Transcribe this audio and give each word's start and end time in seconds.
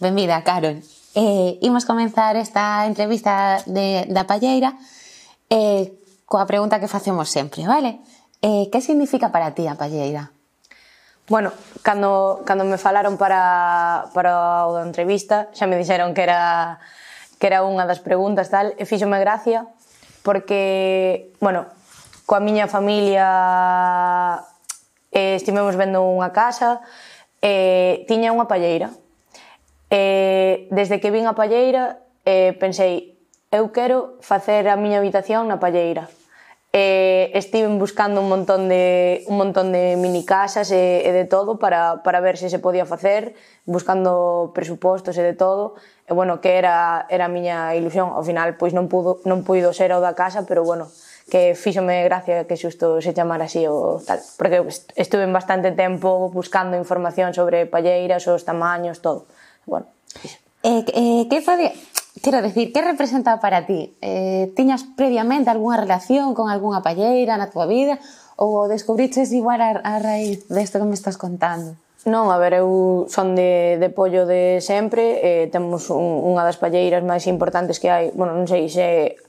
Benvida, 0.00 0.42
Carol. 0.42 0.80
Eh, 1.14 1.58
imos 1.60 1.84
comenzar 1.84 2.34
esta 2.36 2.86
entrevista 2.86 3.60
de, 3.66 4.08
da 4.08 4.24
Palleira 4.24 4.72
eh, 5.52 5.92
coa 6.24 6.48
pregunta 6.48 6.80
que 6.80 6.88
facemos 6.88 7.28
sempre, 7.28 7.68
vale? 7.68 8.00
Eh, 8.40 8.72
que 8.72 8.80
significa 8.80 9.28
para 9.28 9.52
ti 9.52 9.68
a 9.68 9.76
Palleira? 9.76 10.32
Bueno, 11.28 11.52
cando, 11.84 12.40
cando 12.48 12.64
me 12.64 12.80
falaron 12.80 13.20
para, 13.20 14.08
para 14.16 14.64
a 14.64 14.80
entrevista 14.88 15.52
xa 15.52 15.68
me 15.68 15.76
dixeron 15.76 16.16
que 16.16 16.24
era 16.24 16.80
que 17.36 17.44
era 17.52 17.60
unha 17.60 17.84
das 17.84 18.00
preguntas 18.00 18.48
tal 18.48 18.72
e 18.80 18.88
fíxome 18.88 19.20
gracia 19.20 19.68
porque, 20.24 21.28
bueno, 21.44 21.68
coa 22.24 22.40
miña 22.40 22.72
familia 22.72 24.48
eh, 25.12 25.36
estivemos 25.36 25.76
vendo 25.76 26.00
unha 26.08 26.32
casa 26.32 26.80
e 27.44 28.00
eh, 28.00 28.08
tiña 28.08 28.32
unha 28.32 28.48
palleira 28.48 28.88
eh, 29.90 30.70
desde 30.70 31.02
que 31.02 31.10
vin 31.10 31.26
a 31.26 31.34
Palleira, 31.34 32.06
eh, 32.24 32.54
pensei, 32.56 33.18
eu 33.50 33.74
quero 33.74 34.16
facer 34.22 34.70
a 34.70 34.78
miña 34.78 35.02
habitación 35.02 35.50
na 35.50 35.58
Palleira. 35.58 36.08
eh, 36.72 37.32
estiven 37.34 37.78
buscando 37.78 38.20
un 38.20 38.28
montón 38.28 38.68
de, 38.68 39.24
un 39.26 39.36
montón 39.36 39.72
de 39.72 39.96
mini 39.96 40.24
casas 40.24 40.70
e, 40.70 41.02
e 41.02 41.10
de 41.10 41.26
todo 41.26 41.58
para, 41.58 42.02
para 42.06 42.22
ver 42.22 42.38
se 42.38 42.46
se 42.46 42.62
podía 42.62 42.86
facer, 42.86 43.34
buscando 43.66 44.52
presupostos 44.54 45.18
e 45.18 45.22
de 45.26 45.34
todo. 45.34 45.74
E, 46.06 46.14
bueno, 46.14 46.38
que 46.38 46.58
era, 46.58 47.06
era 47.10 47.26
a 47.26 47.32
miña 47.32 47.74
ilusión. 47.74 48.14
Ao 48.14 48.22
final, 48.22 48.54
pois 48.54 48.70
non 48.70 48.86
pudo, 48.86 49.18
non 49.26 49.42
puido 49.42 49.74
ser 49.74 49.90
o 49.90 49.98
da 49.98 50.14
casa, 50.14 50.46
pero, 50.46 50.62
bueno, 50.62 50.86
que 51.26 51.58
fíxome 51.58 52.06
gracia 52.06 52.46
que 52.46 52.54
xusto 52.54 53.02
se 53.02 53.14
chamara 53.14 53.50
así 53.50 53.66
o 53.66 53.98
tal, 54.06 54.22
porque 54.38 54.62
estuve 54.94 55.26
bastante 55.26 55.74
tempo 55.74 56.30
buscando 56.30 56.78
información 56.78 57.34
sobre 57.34 57.66
palleiras, 57.66 58.30
os 58.30 58.46
tamaños, 58.46 59.02
todo. 59.02 59.26
Bueno, 59.66 59.86
eh, 60.62 60.84
eh, 60.92 61.26
que 61.28 61.40
pode, 61.42 61.72
quero 62.22 62.42
decir, 62.42 62.72
que 62.72 62.82
representa 62.82 63.40
para 63.40 63.66
ti? 63.66 63.96
Eh, 64.00 64.52
tiñas 64.56 64.84
previamente 64.96 65.50
algunha 65.50 65.76
relación 65.76 66.34
con 66.34 66.48
algunha 66.48 66.84
palleira 66.84 67.36
na 67.36 67.48
tua 67.48 67.66
vida 67.66 67.98
ou 68.40 68.68
descubriches 68.68 69.32
igual 69.36 69.60
a, 69.60 69.80
a 69.84 70.00
raíz 70.00 70.48
desto 70.48 70.80
que 70.80 70.88
me 70.88 70.96
estás 70.96 71.20
contando? 71.20 71.76
Non, 72.08 72.32
a 72.32 72.40
ver, 72.40 72.56
eu 72.64 73.04
son 73.12 73.36
de, 73.36 73.76
de 73.76 73.88
pollo 73.92 74.24
de 74.24 74.64
sempre, 74.64 75.20
eh, 75.20 75.52
temos 75.52 75.92
un, 75.92 76.24
unha 76.24 76.48
das 76.48 76.56
palleiras 76.56 77.04
máis 77.04 77.28
importantes 77.28 77.76
que 77.76 77.92
hai, 77.92 78.08
bueno, 78.16 78.32
non 78.32 78.48
sei 78.48 78.72
se 78.72 79.20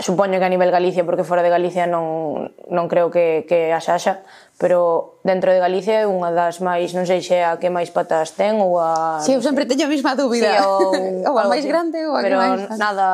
supoño 0.00 0.40
que 0.40 0.46
a 0.46 0.52
nivel 0.52 0.70
Galicia, 0.70 1.04
porque 1.04 1.24
fora 1.24 1.44
de 1.44 1.52
Galicia 1.52 1.86
non, 1.86 2.52
non 2.68 2.88
creo 2.88 3.12
que, 3.12 3.44
que 3.46 3.72
a 3.72 3.80
xaxa, 3.80 4.24
pero 4.60 5.20
dentro 5.24 5.52
de 5.52 5.60
Galicia 5.60 6.02
é 6.02 6.06
unha 6.08 6.32
das 6.32 6.60
máis, 6.60 6.92
non 6.92 7.04
sei 7.08 7.24
se 7.24 7.40
é 7.40 7.44
a 7.48 7.56
que 7.60 7.72
máis 7.72 7.92
patas 7.92 8.36
ten 8.36 8.60
ou 8.60 8.80
a... 8.80 9.20
Si, 9.24 9.32
sí, 9.32 9.38
eu 9.38 9.42
sempre 9.44 9.64
teño 9.64 9.88
a 9.88 9.92
mesma 9.92 10.12
dúbida. 10.16 10.52
Sí, 10.52 10.64
ou, 10.64 10.92
ou 11.32 11.36
a 11.36 11.44
máis 11.48 11.64
grande 11.64 12.04
ou 12.04 12.16
a 12.16 12.20
pero 12.24 12.36
que 12.36 12.40
máis... 12.40 12.60
Pero 12.68 12.80
nada, 12.80 13.06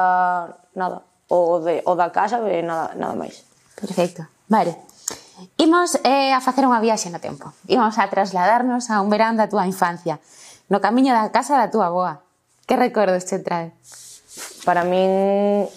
nada. 0.75 0.97
O, 1.27 1.59
de, 1.59 1.83
o 1.87 1.93
da 1.99 2.15
casa, 2.15 2.39
eh, 2.47 2.63
nada, 2.63 2.95
nada 2.95 3.15
máis. 3.19 3.43
Perfecto. 3.75 4.27
Vale. 4.47 4.79
Imos 5.59 5.99
eh, 6.07 6.33
a 6.33 6.41
facer 6.41 6.65
unha 6.65 6.81
viaxe 6.81 7.13
no 7.13 7.21
tempo. 7.21 7.53
Imos 7.69 8.01
a 8.01 8.09
trasladarnos 8.09 8.89
a 8.89 9.03
un 9.05 9.13
verán 9.13 9.37
da 9.37 9.51
túa 9.51 9.69
infancia, 9.69 10.23
no 10.73 10.81
camiño 10.81 11.13
da 11.13 11.29
casa 11.35 11.61
da 11.61 11.69
túa 11.69 11.93
boa. 11.93 12.25
Que 12.67 12.75
recordos 12.75 13.29
che 13.29 13.39
trae? 13.39 13.71
para 14.65 14.85
min 14.85 15.71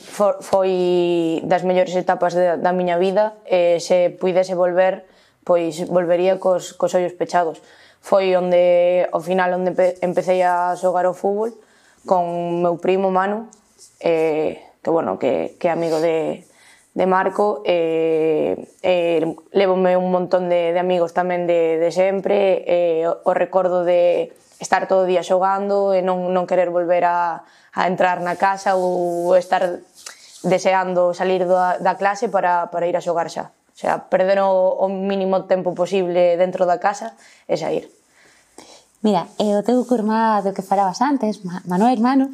foi 0.44 1.40
das 1.48 1.64
mellores 1.64 1.96
etapas 1.96 2.36
de, 2.36 2.60
da 2.60 2.76
miña 2.76 3.00
vida 3.00 3.40
e 3.48 3.80
se 3.80 4.12
puidese 4.12 4.58
volver 4.58 5.08
pois 5.48 5.88
volvería 5.88 6.38
cos, 6.38 6.76
cos 6.76 6.94
ollos 6.94 7.16
pechados. 7.16 7.64
Foi 8.04 8.36
onde 8.36 9.08
ao 9.12 9.20
final 9.24 9.56
onde 9.56 9.74
empecé 10.04 10.44
a 10.44 10.76
xogar 10.76 11.08
ao 11.08 11.16
fútbol 11.16 11.56
con 12.04 12.60
meu 12.64 12.80
primo 12.80 13.12
Manu 13.12 13.48
eh, 14.00 14.60
que 14.84 14.90
bueno 14.90 15.20
que, 15.20 15.56
que 15.60 15.68
é 15.68 15.72
amigo 15.72 16.00
de, 16.00 16.44
de 16.94 17.06
Marco 17.06 17.64
e 17.64 18.60
eh, 18.84 19.24
eh, 19.24 19.36
levome 19.52 19.96
un 19.96 20.12
montón 20.12 20.50
de, 20.50 20.72
de 20.76 20.80
amigos 20.80 21.16
tamén 21.16 21.48
de, 21.48 21.80
de 21.80 21.90
sempre 21.92 22.64
eh, 22.68 23.08
o, 23.08 23.20
o 23.24 23.32
recordo 23.36 23.84
de 23.84 24.32
estar 24.60 24.88
todo 24.92 25.08
o 25.08 25.10
día 25.10 25.24
xogando 25.24 25.96
e 25.96 26.04
non, 26.04 26.36
non 26.36 26.46
querer 26.46 26.70
volver 26.70 27.08
a, 27.08 27.48
a 27.74 27.82
entrar 27.88 28.20
na 28.20 28.36
casa 28.36 28.76
ou 28.76 29.34
estar 29.40 29.80
deseando 30.44 31.16
salir 31.16 31.48
da, 31.48 31.80
da 31.80 31.96
clase 31.96 32.28
para, 32.28 32.68
para 32.68 32.88
ir 32.88 32.96
a 33.00 33.04
xogar 33.04 33.32
xa. 33.32 33.56
O 33.72 33.78
sea, 33.80 34.12
perder 34.12 34.44
o, 34.44 34.76
o 34.76 34.92
mínimo 34.92 35.48
tempo 35.48 35.72
posible 35.72 36.36
dentro 36.36 36.68
da 36.68 36.84
casa 36.84 37.16
e 37.48 37.56
sair. 37.56 37.88
Mira, 39.00 39.32
e 39.40 39.56
o 39.56 39.64
teu 39.64 39.88
curmá 39.88 40.44
do 40.44 40.52
que 40.52 40.60
falabas 40.60 41.00
antes, 41.00 41.40
Manuel 41.64 41.96
hermano, 41.96 42.28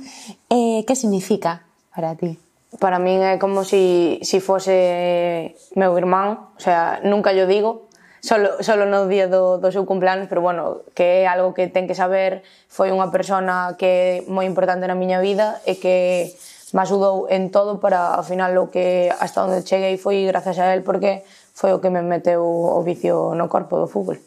eh, 0.50 0.82
que 0.82 0.98
significa 0.98 1.62
para 1.94 2.18
ti? 2.18 2.42
Para 2.82 2.98
min 2.98 3.22
é 3.22 3.38
como 3.38 3.62
se 3.62 4.18
si, 4.26 4.42
si 4.42 4.44
fose 4.44 5.54
meu 5.78 5.94
irmán, 5.94 6.58
o 6.58 6.62
sea, 6.62 7.00
nunca 7.06 7.38
yo 7.38 7.46
digo, 7.46 7.86
solo, 8.26 8.58
solo 8.66 8.90
no 8.90 9.06
día 9.06 9.30
do, 9.30 9.62
do 9.62 9.70
seu 9.70 9.86
cumplanos, 9.86 10.26
pero 10.26 10.42
bueno, 10.42 10.82
que 10.98 11.22
é 11.22 11.30
algo 11.30 11.54
que 11.54 11.70
ten 11.70 11.86
que 11.86 11.94
saber, 11.94 12.42
foi 12.66 12.90
unha 12.90 13.14
persona 13.14 13.78
que 13.78 14.26
é 14.26 14.26
moi 14.26 14.50
importante 14.50 14.90
na 14.90 14.98
miña 14.98 15.22
vida 15.22 15.62
e 15.70 15.78
que 15.78 16.34
me 16.74 16.82
axudou 16.82 17.30
en 17.30 17.54
todo 17.54 17.78
para 17.78 18.18
ao 18.18 18.26
final 18.26 18.58
o 18.58 18.74
que 18.74 19.14
hasta 19.14 19.46
onde 19.46 19.62
cheguei 19.62 20.02
foi 20.02 20.26
grazas 20.26 20.58
a 20.58 20.74
él 20.74 20.82
porque 20.82 21.22
foi 21.54 21.72
o 21.72 21.80
que 21.80 21.94
me 21.94 22.02
meteu 22.02 22.42
o 22.42 22.82
vicio 22.82 23.38
no 23.38 23.46
corpo 23.46 23.78
do 23.78 23.86
fútbol. 23.86 24.18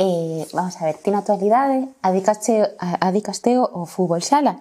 Eh, 0.00 0.42
vamos 0.50 0.74
a 0.80 0.90
ver, 0.90 0.98
ti 0.98 1.12
na 1.12 1.22
actualidade 1.22 1.86
adicaste, 2.02 2.64
adicaste 2.80 3.60
o 3.60 3.84
fútbol 3.84 4.24
sala. 4.24 4.58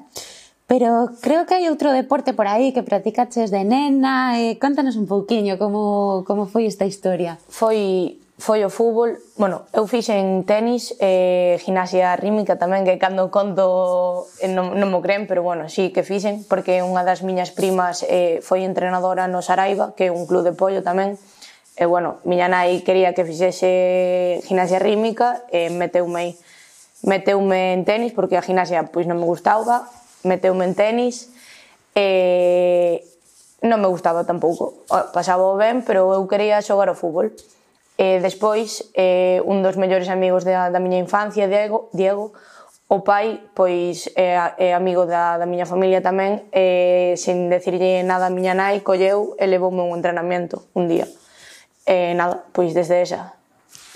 Pero 0.68 1.12
creo 1.20 1.46
que 1.46 1.60
hai 1.60 1.68
outro 1.68 1.92
deporte 1.92 2.32
por 2.32 2.48
aí 2.48 2.72
que 2.72 2.88
practicaches 2.88 3.52
de 3.52 3.68
nena, 3.68 4.40
e 4.40 4.56
contanos 4.58 4.96
un 4.96 5.06
pouquiño 5.06 5.60
como, 5.60 6.24
como 6.24 6.48
foi 6.48 6.66
esta 6.66 6.88
historia. 6.88 7.36
Foi 7.52 8.20
foi 8.44 8.66
o 8.66 8.70
fútbol, 8.74 9.16
bueno, 9.38 9.70
eu 9.72 9.86
fixen 9.86 10.44
tenis 10.44 10.92
e 10.98 11.56
eh, 11.56 11.62
gimnasia 11.62 12.18
rítmica 12.18 12.58
tamén, 12.58 12.84
que 12.84 12.98
cando 12.98 13.30
conto 13.30 14.28
eh, 14.42 14.50
non, 14.50 14.74
non 14.76 14.90
mo 14.90 15.00
creen, 15.06 15.30
pero 15.30 15.46
bueno, 15.46 15.70
sí 15.70 15.94
que 15.94 16.02
fixen, 16.02 16.42
porque 16.50 16.82
unha 16.82 17.06
das 17.06 17.22
miñas 17.22 17.54
primas 17.54 18.02
eh, 18.04 18.42
foi 18.42 18.66
entrenadora 18.66 19.30
no 19.30 19.46
Saraiva, 19.46 19.94
que 19.94 20.10
é 20.10 20.12
un 20.12 20.26
club 20.26 20.44
de 20.44 20.52
pollo 20.52 20.82
tamén, 20.82 21.16
e 21.78 21.86
eh, 21.86 21.88
bueno, 21.88 22.20
miña 22.26 22.50
nai 22.50 22.82
quería 22.82 23.14
que 23.14 23.24
fixese 23.24 24.44
gimnasia 24.50 24.82
rítmica 24.82 25.46
e 25.48 25.68
eh, 25.68 25.70
meteume 25.72 26.18
aí. 26.20 26.32
Meteume 27.06 27.78
en 27.78 27.86
tenis 27.86 28.12
porque 28.18 28.36
a 28.36 28.44
gimnasia 28.44 28.90
pois 28.90 29.06
non 29.06 29.24
me 29.24 29.30
gustaba 29.30 29.88
meteume 30.24 30.66
en 30.66 30.74
tenis 30.76 31.30
e 31.96 33.04
non 33.64 33.80
me 33.80 33.88
gustaba 33.88 34.28
tampouco. 34.28 34.84
Pasaba 35.16 35.48
o 35.48 35.56
ben, 35.56 35.86
pero 35.88 36.12
eu 36.12 36.24
quería 36.28 36.60
xogar 36.60 36.92
ao 36.92 37.00
fútbol. 37.00 37.32
E 37.96 38.18
despois, 38.20 38.90
eh, 38.98 39.40
un 39.46 39.62
dos 39.62 39.78
mellores 39.78 40.10
amigos 40.10 40.44
da, 40.44 40.74
da 40.74 40.82
miña 40.82 40.98
infancia, 40.98 41.48
Diego, 41.48 41.94
Diego 41.94 42.34
o 42.94 43.02
pai, 43.02 43.42
pois, 43.56 44.06
é, 44.14 44.38
é 44.58 44.70
amigo 44.74 45.06
da, 45.10 45.42
da 45.42 45.50
miña 45.50 45.66
familia 45.66 46.04
tamén, 46.04 46.46
e, 46.54 47.18
sen 47.18 47.50
decirlle 47.50 48.06
nada 48.06 48.30
a 48.30 48.34
miña 48.34 48.54
nai, 48.54 48.86
colleu 48.86 49.34
e 49.42 49.50
levoume 49.50 49.82
un 49.82 49.98
entrenamento 49.98 50.70
un 50.78 50.86
día. 50.86 51.10
E, 51.90 52.14
nada, 52.14 52.46
pois 52.54 52.78
desde 52.78 53.02
esa. 53.02 53.34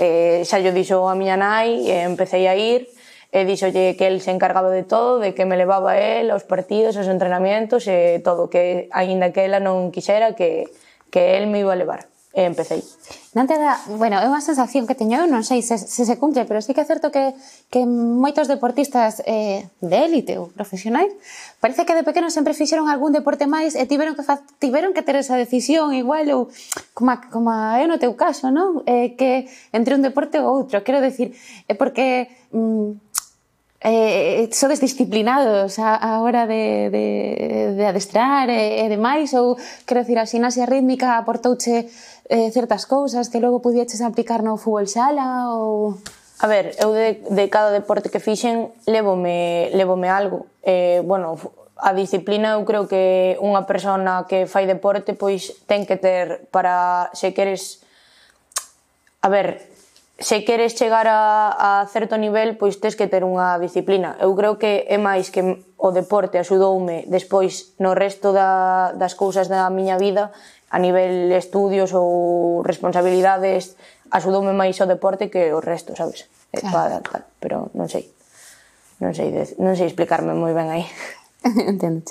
E, 0.02 0.42
xa 0.50 0.58
yo 0.64 0.74
dixo 0.74 1.06
a 1.06 1.14
miña 1.14 1.38
nai, 1.38 1.86
e 1.86 2.10
empecé 2.10 2.50
a 2.50 2.58
ir, 2.58 2.90
e 3.38 3.46
díxolle 3.46 3.94
que 3.94 4.10
el 4.10 4.18
se 4.26 4.34
encargaba 4.34 4.74
de 4.74 4.82
todo, 4.82 5.22
de 5.22 5.38
que 5.38 5.46
me 5.46 5.62
levaba 5.62 6.02
el 6.02 6.34
aos 6.34 6.44
partidos, 6.44 6.98
aos 6.98 7.06
entrenamientos 7.06 7.86
e 7.86 8.18
todo, 8.26 8.50
que 8.50 8.90
aínda 8.90 9.30
que 9.30 9.46
ela 9.46 9.62
non 9.62 9.94
quixera 9.94 10.34
que, 10.34 10.66
que 11.14 11.38
el 11.38 11.46
me 11.46 11.62
iba 11.62 11.78
a 11.78 11.80
levar. 11.80 12.10
E 12.38 12.46
empecéi. 12.46 12.86
Non 13.34 13.50
te 13.50 13.58
da, 13.58 13.82
bueno, 13.98 14.22
é 14.22 14.30
unha 14.30 14.46
sensación 14.46 14.86
que 14.86 14.94
teño, 14.94 15.26
non 15.26 15.42
sei 15.42 15.66
se, 15.66 15.82
se 15.82 16.06
se 16.06 16.16
cumple, 16.22 16.46
pero 16.46 16.62
sí 16.62 16.78
que 16.78 16.86
é 16.86 16.90
certo 16.90 17.10
que, 17.10 17.34
que 17.74 17.82
moitos 17.90 18.46
deportistas 18.46 19.26
eh, 19.26 19.66
de 19.82 19.98
élite 19.98 20.38
ou 20.38 20.46
profesionais 20.54 21.10
parece 21.58 21.82
que 21.90 21.98
de 21.98 22.06
pequeno 22.06 22.30
sempre 22.30 22.54
fixeron 22.54 22.94
algún 22.94 23.10
deporte 23.10 23.50
máis 23.50 23.74
e 23.74 23.90
tiveron 23.90 24.14
que 24.14 24.22
fa, 24.22 24.38
tiveron 24.62 24.94
que 24.94 25.02
ter 25.02 25.18
esa 25.18 25.34
decisión 25.34 25.98
igual 25.98 26.30
ou 26.30 26.46
como, 26.94 27.18
como 27.34 27.50
é 27.50 27.90
no 27.90 27.98
teu 27.98 28.14
caso, 28.14 28.54
non? 28.54 28.86
Eh, 28.86 29.18
que 29.18 29.50
entre 29.74 29.98
un 29.98 30.06
deporte 30.06 30.38
ou 30.38 30.46
outro, 30.62 30.86
quero 30.86 31.02
decir, 31.02 31.34
é 31.66 31.74
porque 31.74 32.30
mm, 32.54 33.07
Eh, 33.80 33.90
eh, 33.90 34.44
eh, 34.44 34.50
sodes 34.54 34.82
disciplinados 34.82 35.78
a, 35.78 35.94
a 35.96 36.22
hora 36.22 36.48
de, 36.48 36.90
de, 36.90 37.76
de 37.78 37.86
adestrar 37.86 38.50
e, 38.50 38.82
e 38.82 38.90
demais? 38.90 39.38
Ou 39.38 39.54
quero 39.86 40.02
dicir, 40.02 40.18
a 40.18 40.26
xinasia 40.26 40.66
rítmica 40.66 41.22
aportouche 41.22 41.86
eh, 42.26 42.50
certas 42.50 42.90
cousas 42.90 43.30
que 43.30 43.38
logo 43.38 43.62
pudieches 43.62 44.02
aplicar 44.02 44.42
no 44.42 44.58
fútbol 44.58 44.90
sala 44.90 45.54
ou... 45.54 45.94
A 46.42 46.50
ver, 46.50 46.74
eu 46.82 46.90
de, 46.94 47.22
de 47.30 47.46
cada 47.54 47.70
deporte 47.70 48.10
que 48.10 48.22
fixen 48.22 48.74
levome, 48.90 49.70
levome 49.74 50.10
algo. 50.10 50.50
Eh, 50.66 51.06
bueno, 51.06 51.38
a 51.78 51.94
disciplina 51.94 52.58
eu 52.58 52.66
creo 52.66 52.90
que 52.90 53.38
unha 53.38 53.70
persona 53.70 54.26
que 54.26 54.50
fai 54.50 54.66
deporte 54.66 55.14
pois 55.14 55.54
ten 55.70 55.86
que 55.86 56.02
ter 56.02 56.50
para 56.50 57.14
se 57.14 57.30
queres 57.30 57.86
a 59.22 59.30
ver, 59.30 59.62
se 60.20 60.44
queres 60.44 60.74
chegar 60.74 61.08
a, 61.08 61.82
a 61.82 61.88
certo 61.88 62.18
nivel, 62.18 62.58
pois 62.58 62.82
tes 62.82 62.98
que 62.98 63.06
ter 63.06 63.22
unha 63.22 63.62
disciplina. 63.62 64.18
Eu 64.18 64.34
creo 64.34 64.58
que 64.58 64.90
é 64.90 64.98
máis 64.98 65.30
que 65.30 65.46
o 65.78 65.90
deporte 65.94 66.42
axudoume 66.42 67.06
despois 67.06 67.78
no 67.78 67.94
resto 67.94 68.34
da, 68.34 68.98
das 68.98 69.14
cousas 69.14 69.46
da 69.46 69.70
miña 69.70 70.02
vida, 70.02 70.34
a 70.74 70.78
nivel 70.82 71.30
estudios 71.38 71.94
ou 71.94 72.66
responsabilidades, 72.66 73.78
axudoume 74.10 74.58
máis 74.58 74.82
o 74.82 74.90
deporte 74.90 75.30
que 75.30 75.54
o 75.54 75.62
resto, 75.62 75.94
sabes? 75.94 76.26
Claro. 76.50 76.74
para, 76.74 76.98
tal, 77.06 77.24
pero 77.38 77.70
non 77.78 77.86
sei. 77.86 78.10
Non 78.98 79.14
sei, 79.14 79.30
non 79.62 79.78
sei 79.78 79.86
explicarme 79.86 80.34
moi 80.34 80.58
ben 80.58 80.74
aí. 80.74 80.86
Entendo. 81.70 82.10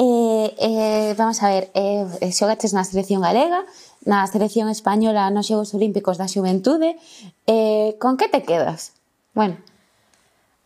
Eh, 0.00 0.48
eh, 0.56 1.14
vamos 1.20 1.42
a 1.42 1.52
ver, 1.52 1.68
eh, 1.76 2.08
eh 2.24 2.32
xogaches 2.32 2.72
na 2.72 2.88
selección 2.88 3.20
galega, 3.20 3.68
na 4.04 4.24
selección 4.28 4.68
española 4.68 5.28
nos 5.32 5.48
Xogos 5.48 5.72
Olímpicos 5.72 6.20
da 6.20 6.28
Xuventude. 6.28 6.96
Eh, 7.48 7.96
con 8.00 8.16
que 8.16 8.28
te 8.28 8.44
quedas? 8.44 8.92
Bueno. 9.32 9.56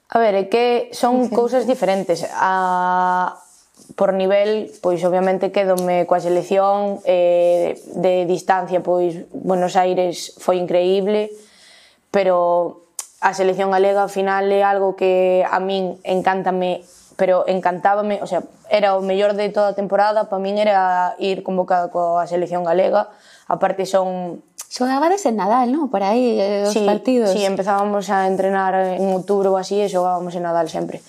A 0.09 0.19
ver, 0.19 0.35
é 0.35 0.49
que 0.49 0.89
son 0.97 1.29
cousas 1.29 1.69
diferentes. 1.69 2.25
A, 2.33 3.37
por 3.95 4.13
nivel, 4.13 4.73
pois 4.83 5.01
obviamente 5.05 5.53
quedome 5.53 6.05
coa 6.09 6.21
selección 6.21 7.01
eh, 7.05 7.77
de 7.95 8.27
distancia, 8.27 8.83
pois 8.83 9.29
Buenos 9.33 9.77
Aires 9.77 10.35
foi 10.41 10.59
increíble, 10.59 11.31
pero 12.11 12.89
a 13.21 13.35
selección 13.35 13.71
galega 13.71 14.03
ao 14.03 14.13
final 14.13 14.49
é 14.51 14.63
algo 14.65 14.97
que 14.97 15.45
a 15.45 15.59
min 15.61 15.99
encántame, 16.07 16.85
pero 17.19 17.45
encantábame, 17.49 18.23
o 18.23 18.29
sea, 18.29 18.43
era 18.71 18.97
o 18.97 19.03
mellor 19.03 19.35
de 19.35 19.49
toda 19.49 19.73
a 19.73 19.79
temporada, 19.79 20.29
para 20.29 20.41
min 20.41 20.61
era 20.61 21.17
ir 21.19 21.43
convocado 21.43 21.89
coa 21.89 22.29
selección 22.29 22.63
galega, 22.63 23.09
aparte 23.49 23.89
son 23.89 24.41
Xogabades 24.69 25.25
en 25.25 25.41
Nadal, 25.41 25.73
non? 25.73 25.89
Por 25.89 26.05
aí, 26.05 26.37
eh, 26.37 26.69
os 26.69 26.77
sí, 26.77 26.85
partidos. 26.85 27.33
Sí, 27.33 27.41
empezábamos 27.49 28.13
a 28.13 28.29
entrenar 28.29 28.77
en 28.77 29.09
outubro 29.17 29.57
ou 29.57 29.57
así 29.57 29.81
e 29.81 29.89
xogábamos 29.89 30.37
en 30.37 30.45
Nadal 30.45 30.69
sempre. 30.69 31.01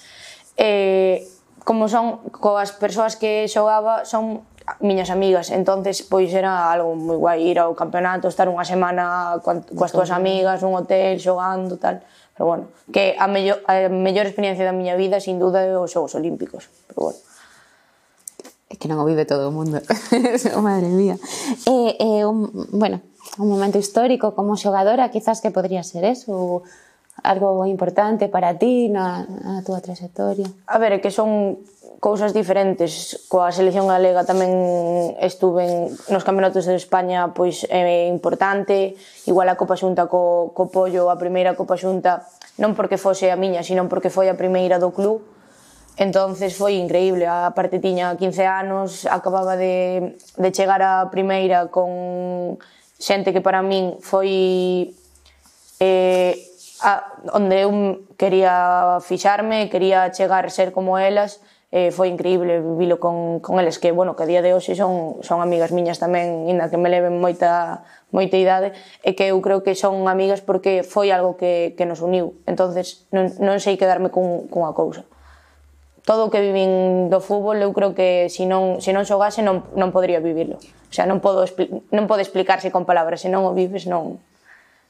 Eh, 0.55 1.27
como 1.67 1.91
son, 1.91 2.23
coas 2.31 2.71
persoas 2.71 3.19
que 3.19 3.51
xogaba 3.51 4.07
son 4.07 4.47
miñas 4.79 5.11
amigas, 5.11 5.51
entonces 5.51 6.07
pois 6.07 6.31
era 6.31 6.71
algo 6.71 6.95
moi 6.95 7.19
guai 7.19 7.51
ir 7.51 7.59
ao 7.59 7.75
campeonato, 7.75 8.31
estar 8.31 8.47
unha 8.47 8.63
semana 8.63 9.43
coas 9.43 9.91
túas 9.91 10.15
amigas, 10.15 10.63
un 10.63 10.79
hotel, 10.79 11.19
xogando, 11.19 11.75
tal. 11.75 11.99
Pero 12.39 12.47
bueno, 12.47 12.63
que 12.95 13.19
a 13.19 13.27
mellor, 13.27 13.59
a 13.67 13.91
mellor 13.91 14.23
experiencia 14.23 14.63
da 14.63 14.71
miña 14.71 14.95
vida, 14.95 15.19
sin 15.19 15.35
duda, 15.35 15.67
é 15.67 15.75
os 15.75 15.91
Xogos 15.91 16.15
Olímpicos. 16.15 16.71
Pero 16.87 17.11
bueno 17.11 17.19
é 18.69 18.77
que 18.77 18.85
non 18.85 19.01
o 19.01 19.05
vive 19.09 19.25
todo 19.25 19.49
o 19.49 19.53
mundo. 19.53 19.81
Oh, 20.53 20.61
madre 20.69 20.93
mía. 20.93 21.17
Eh, 21.65 21.97
eh, 21.97 22.21
un, 22.21 22.69
bueno, 22.69 23.01
un 23.41 23.49
momento 23.49 23.81
histórico 23.81 24.37
como 24.37 24.53
xogadora 24.53 25.09
quizás 25.09 25.41
que 25.41 25.49
podría 25.49 25.81
ser 25.81 26.05
eso 26.05 26.31
ou 26.31 26.63
algo 27.23 27.65
importante 27.65 28.29
para 28.29 28.55
ti 28.55 28.87
na, 28.87 29.25
na 29.25 29.65
túa 29.65 29.81
trayectoria. 29.81 30.47
A 30.69 30.77
ver, 30.77 30.93
é 30.93 30.99
que 31.01 31.11
son 31.11 31.59
cousas 31.99 32.31
diferentes. 32.31 33.25
Coa 33.27 33.51
selección 33.51 33.89
galega 33.89 34.23
tamén 34.23 34.53
estuve 35.19 35.65
en, 35.65 35.73
nos 36.13 36.23
campeonatos 36.23 36.69
de 36.69 36.77
España 36.77 37.33
pois 37.35 37.67
é 37.67 38.07
importante, 38.07 38.95
igual 39.27 39.49
a 39.51 39.59
Copa 39.59 39.75
Xunta 39.75 40.07
co, 40.07 40.53
co 40.55 40.71
Pollo, 40.71 41.11
a 41.11 41.19
primeira 41.19 41.57
Copa 41.57 41.75
Xunta, 41.75 42.29
non 42.61 42.77
porque 42.77 43.01
fose 43.01 43.33
a 43.33 43.37
miña, 43.39 43.65
sino 43.65 43.89
porque 43.91 44.13
foi 44.13 44.31
a 44.31 44.39
primeira 44.39 44.79
do 44.79 44.95
club, 44.95 45.25
Entonces 45.99 46.55
foi 46.55 46.79
increíble, 46.79 47.27
a 47.27 47.51
parte 47.51 47.75
tiña 47.83 48.15
15 48.15 48.47
anos, 48.47 49.03
acababa 49.03 49.59
de, 49.59 50.15
de 50.15 50.49
chegar 50.55 50.79
a 50.79 51.11
primeira 51.11 51.67
con 51.67 52.55
xente 52.95 53.35
que 53.35 53.43
para 53.43 53.59
min 53.59 53.99
foi 53.99 54.95
eh, 55.83 56.39
a, 56.79 57.03
onde 57.35 57.67
eu 57.67 57.71
quería 58.15 59.03
fixarme, 59.03 59.67
quería 59.67 60.07
chegar 60.15 60.47
a 60.47 60.55
ser 60.55 60.71
como 60.71 60.95
elas, 60.95 61.43
eh, 61.75 61.91
foi 61.91 62.07
increíble 62.07 62.63
vivilo 62.63 63.03
con, 63.03 63.43
con 63.43 63.59
eles 63.59 63.75
que, 63.75 63.91
bueno, 63.91 64.15
que 64.15 64.23
a 64.23 64.29
día 64.31 64.39
de 64.39 64.55
hoxe 64.55 64.79
son, 64.79 65.19
son 65.19 65.43
amigas 65.43 65.75
miñas 65.75 65.99
tamén, 65.99 66.47
inda 66.47 66.71
que 66.71 66.79
me 66.79 66.87
leven 66.87 67.19
moita, 67.19 67.83
moita 68.15 68.39
idade, 68.39 68.71
e 69.03 69.19
que 69.19 69.35
eu 69.35 69.37
creo 69.43 69.67
que 69.67 69.75
son 69.75 70.07
amigas 70.07 70.39
porque 70.39 70.79
foi 70.79 71.11
algo 71.11 71.35
que, 71.35 71.75
que 71.75 71.83
nos 71.83 71.99
uniu. 71.99 72.39
entonces 72.47 73.03
non, 73.11 73.27
non 73.43 73.59
sei 73.59 73.75
quedarme 73.75 74.07
cun, 74.07 74.47
cunha 74.47 74.71
cousa 74.71 75.03
todo 76.09 76.25
o 76.25 76.33
que 76.33 76.41
vivín 76.41 77.13
do 77.13 77.21
fútbol 77.21 77.61
eu 77.61 77.69
creo 77.69 77.93
que 77.93 78.33
se 78.33 78.49
non, 78.49 78.81
se 78.81 78.89
non 78.97 79.05
xogase 79.05 79.45
non, 79.45 79.61
non 79.77 79.93
podría 79.93 80.17
vivirlo. 80.17 80.57
O 80.57 80.93
sea, 80.93 81.05
non, 81.05 81.21
podo, 81.21 81.45
non 81.93 82.09
pode 82.09 82.25
explicarse 82.25 82.73
con 82.73 82.89
palabras, 82.89 83.21
se 83.21 83.29
non 83.29 83.45
o 83.45 83.53
vives 83.53 83.85
non, 83.85 84.17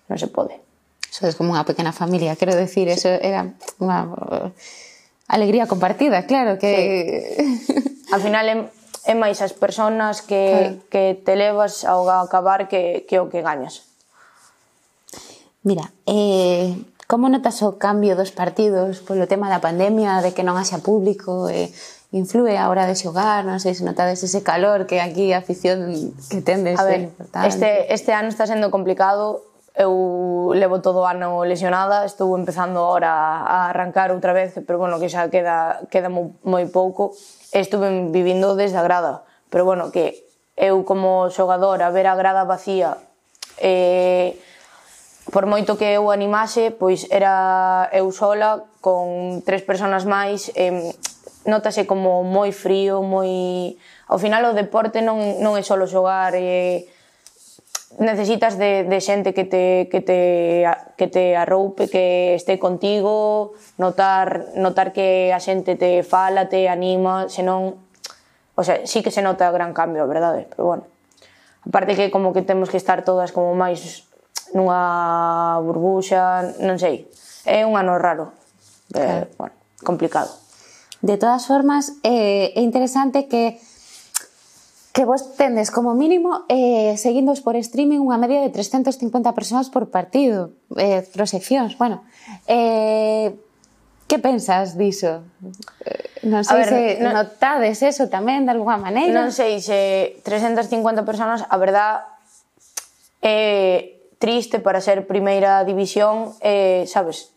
non 0.07 0.15
se 0.15 0.31
pode. 0.31 0.63
Sodes 1.11 1.35
como 1.35 1.51
unha 1.51 1.67
pequena 1.67 1.91
familia, 1.91 2.39
quero 2.39 2.55
decir, 2.55 2.87
sí. 2.87 2.95
eso 2.95 3.11
era 3.11 3.51
unha 3.83 3.99
eh, 4.07 4.47
alegría 5.27 5.67
compartida, 5.67 6.23
claro 6.23 6.55
que... 6.55 6.71
Sí. 7.67 7.99
Al 8.15 8.23
final 8.23 8.47
é, 8.47 8.55
é 9.03 9.13
máis 9.13 9.43
as 9.43 9.51
persoas 9.51 10.23
que, 10.23 10.79
claro. 10.79 10.87
que 10.87 11.19
te 11.19 11.35
levas 11.35 11.83
ao 11.83 12.07
acabar 12.07 12.71
que, 12.71 13.03
que 13.03 13.19
o 13.19 13.27
que 13.27 13.43
gañas. 13.43 13.83
Mira, 15.67 15.91
eh, 16.07 16.79
Como 17.09 17.25
notas 17.25 17.65
o 17.65 17.81
cambio 17.81 18.13
dos 18.13 18.29
partidos 18.29 19.01
polo 19.01 19.25
tema 19.25 19.49
da 19.49 19.57
pandemia, 19.57 20.21
de 20.21 20.29
que 20.37 20.45
non 20.45 20.61
haxa 20.61 20.85
público, 20.85 21.49
eh, 21.49 21.73
e 21.73 22.15
influe 22.21 22.53
a 22.53 22.69
hora 22.69 22.85
de 22.85 22.93
xogar, 22.93 23.41
non 23.49 23.57
sei 23.57 23.73
se 23.73 23.81
notades 23.81 24.21
ese 24.21 24.45
calor 24.45 24.85
que 24.85 25.01
aquí 25.01 25.33
a 25.33 25.41
afición 25.41 25.89
que 26.29 26.45
tendes. 26.45 26.77
A 26.77 26.85
ver, 26.85 27.09
este, 27.49 27.89
este 27.89 28.13
ano 28.13 28.29
está 28.29 28.45
sendo 28.45 28.69
complicado, 28.69 29.41
eu 29.73 30.53
levo 30.53 30.85
todo 30.85 31.01
o 31.01 31.09
ano 31.09 31.41
lesionada, 31.49 32.05
estou 32.05 32.29
empezando 32.37 32.77
agora 32.85 33.41
a 33.41 33.73
arrancar 33.73 34.13
outra 34.13 34.29
vez, 34.29 34.53
pero 34.69 34.77
bueno, 34.77 35.01
que 35.01 35.09
xa 35.09 35.33
queda, 35.33 35.81
queda 35.89 36.13
moi, 36.13 36.29
moi 36.45 36.69
pouco, 36.69 37.17
estuve 37.49 37.89
vivindo 38.13 38.53
desde 38.53 38.77
a 38.77 38.85
grada, 38.85 39.25
pero 39.49 39.65
bueno, 39.65 39.89
que 39.89 40.29
eu 40.53 40.85
como 40.85 41.33
xogador 41.33 41.81
a 41.81 41.89
ver 41.89 42.05
a 42.05 42.13
grada 42.13 42.45
vacía 42.45 43.01
eh, 43.57 44.37
por 45.31 45.45
moito 45.45 45.77
que 45.77 45.85
eu 45.93 46.11
animase, 46.11 46.71
pois 46.73 47.05
era 47.13 47.89
eu 47.93 48.09
sola 48.11 48.65
con 48.81 49.41
tres 49.45 49.61
personas 49.61 50.05
máis, 50.05 50.49
eh, 50.57 50.93
notase 51.45 51.85
como 51.85 52.25
moi 52.25 52.51
frío, 52.51 53.01
moi 53.05 53.77
ao 54.09 54.17
final 54.17 54.45
o 54.49 54.57
deporte 54.57 55.01
non 55.05 55.41
non 55.41 55.55
é 55.55 55.63
só 55.63 55.77
xogar, 55.85 56.33
eh 56.35 56.89
necesitas 57.97 58.57
de 58.57 58.85
de 58.85 58.99
xente 59.01 59.33
que 59.33 59.45
te 59.45 59.89
que 59.89 60.01
te 60.01 60.19
que 60.97 61.07
te 61.07 61.35
arroupe, 61.35 61.89
que 61.89 62.35
este 62.35 62.59
contigo, 62.59 63.53
notar 63.77 64.53
notar 64.55 64.93
que 64.93 65.33
a 65.33 65.39
xente 65.41 65.75
te 65.75 66.03
fala, 66.03 66.49
te 66.49 66.69
anima, 66.69 67.29
senón 67.29 67.81
o 68.59 68.63
sea, 68.63 68.85
sí 68.85 69.01
que 69.01 69.09
se 69.09 69.21
nota 69.21 69.49
gran 69.51 69.73
cambio, 69.73 70.03
a 70.03 70.05
verdade, 70.05 70.45
pero 70.49 70.65
bueno. 70.65 70.83
Aparte 71.65 71.95
que 71.95 72.11
como 72.11 72.33
que 72.33 72.41
temos 72.41 72.69
que 72.69 72.75
estar 72.75 73.03
todas 73.07 73.31
como 73.31 73.55
máis 73.55 74.08
nunha 74.53 75.59
burbuxa, 75.61 76.55
non 76.63 76.77
sei. 76.77 77.09
É 77.45 77.65
un 77.65 77.77
ano 77.77 77.97
raro. 77.97 78.33
De, 78.89 79.01
claro. 79.01 79.27
bueno, 79.37 79.55
complicado. 79.85 80.31
De 81.01 81.15
todas 81.15 81.47
formas, 81.47 81.95
eh, 82.03 82.51
é 82.55 82.61
interesante 82.61 83.29
que 83.29 83.61
que 84.91 85.05
vos 85.05 85.37
tendes 85.37 85.71
como 85.71 85.93
mínimo 85.93 86.43
eh, 86.49 86.97
seguindos 86.97 87.39
por 87.39 87.55
streaming 87.55 88.01
unha 88.01 88.17
media 88.17 88.41
de 88.41 88.51
350 88.51 89.31
persoas 89.37 89.69
por 89.71 89.87
partido, 89.93 90.51
eh, 90.75 91.05
proseccións, 91.13 91.77
bueno. 91.77 92.03
Eh, 92.49 93.31
que 94.09 94.17
pensas 94.17 94.75
diso? 94.75 95.21
Eh, 95.85 96.27
non 96.27 96.41
sei 96.41 96.65
ver, 96.65 96.67
se 96.67 96.81
non, 96.99 97.13
notades 97.13 97.79
eso 97.85 98.09
tamén 98.09 98.49
de 98.49 98.51
alguma 98.51 98.81
maneira. 98.81 99.13
Non 99.13 99.29
sei 99.29 99.61
se 99.61 100.19
350 100.25 101.05
persoas, 101.05 101.45
a 101.45 101.55
verdad, 101.61 102.09
eh, 103.21 103.98
triste 104.19 104.59
para 104.59 104.83
ser 104.83 105.07
primeira 105.07 105.63
división, 105.63 106.35
eh, 106.43 106.83
sabes, 106.85 107.31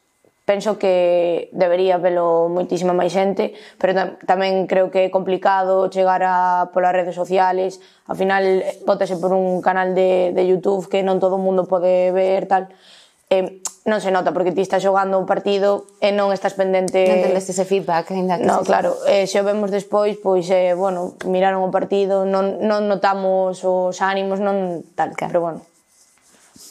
penso 0.44 0.78
que 0.78 1.48
debería 1.54 2.02
velo 2.02 2.50
moitísima 2.50 2.90
máis 2.90 3.14
xente, 3.14 3.54
pero 3.78 3.94
tam 3.94 4.18
tamén 4.26 4.66
creo 4.66 4.90
que 4.90 5.06
é 5.06 5.14
complicado 5.14 5.86
chegar 5.88 6.26
a 6.26 6.68
polas 6.74 6.90
redes 6.92 7.14
sociales, 7.14 7.78
ao 8.10 8.18
final 8.18 8.66
bótase 8.82 9.14
por 9.22 9.30
un 9.30 9.62
canal 9.62 9.94
de, 9.94 10.34
de 10.34 10.42
Youtube 10.42 10.90
que 10.90 11.06
non 11.06 11.22
todo 11.22 11.38
o 11.38 11.42
mundo 11.42 11.70
pode 11.70 12.10
ver, 12.10 12.50
tal, 12.50 12.66
eh, 13.30 13.62
non 13.86 14.02
se 14.02 14.10
nota 14.10 14.34
porque 14.34 14.50
ti 14.50 14.66
estás 14.66 14.82
xogando 14.82 15.22
un 15.22 15.26
partido 15.30 15.86
e 16.02 16.10
non 16.10 16.34
estás 16.34 16.58
pendente... 16.58 17.06
Non 17.06 17.22
tendes 17.22 17.46
ese 17.46 17.62
feedback 17.62 18.10
ainda 18.10 18.38
que 18.38 18.46
No, 18.46 18.62
se 18.62 18.66
claro, 18.66 18.98
eh, 19.06 19.30
se 19.30 19.38
o 19.38 19.46
vemos 19.46 19.70
despois, 19.70 20.18
pois, 20.18 20.50
eh, 20.50 20.74
bueno, 20.74 21.14
miraron 21.30 21.62
o 21.62 21.70
partido, 21.70 22.26
non, 22.26 22.58
non 22.62 22.90
notamos 22.90 23.62
os 23.62 23.96
ánimos, 24.02 24.42
non 24.42 24.82
tal, 24.98 25.14
claro. 25.14 25.30
pero 25.30 25.42
bueno 25.46 25.60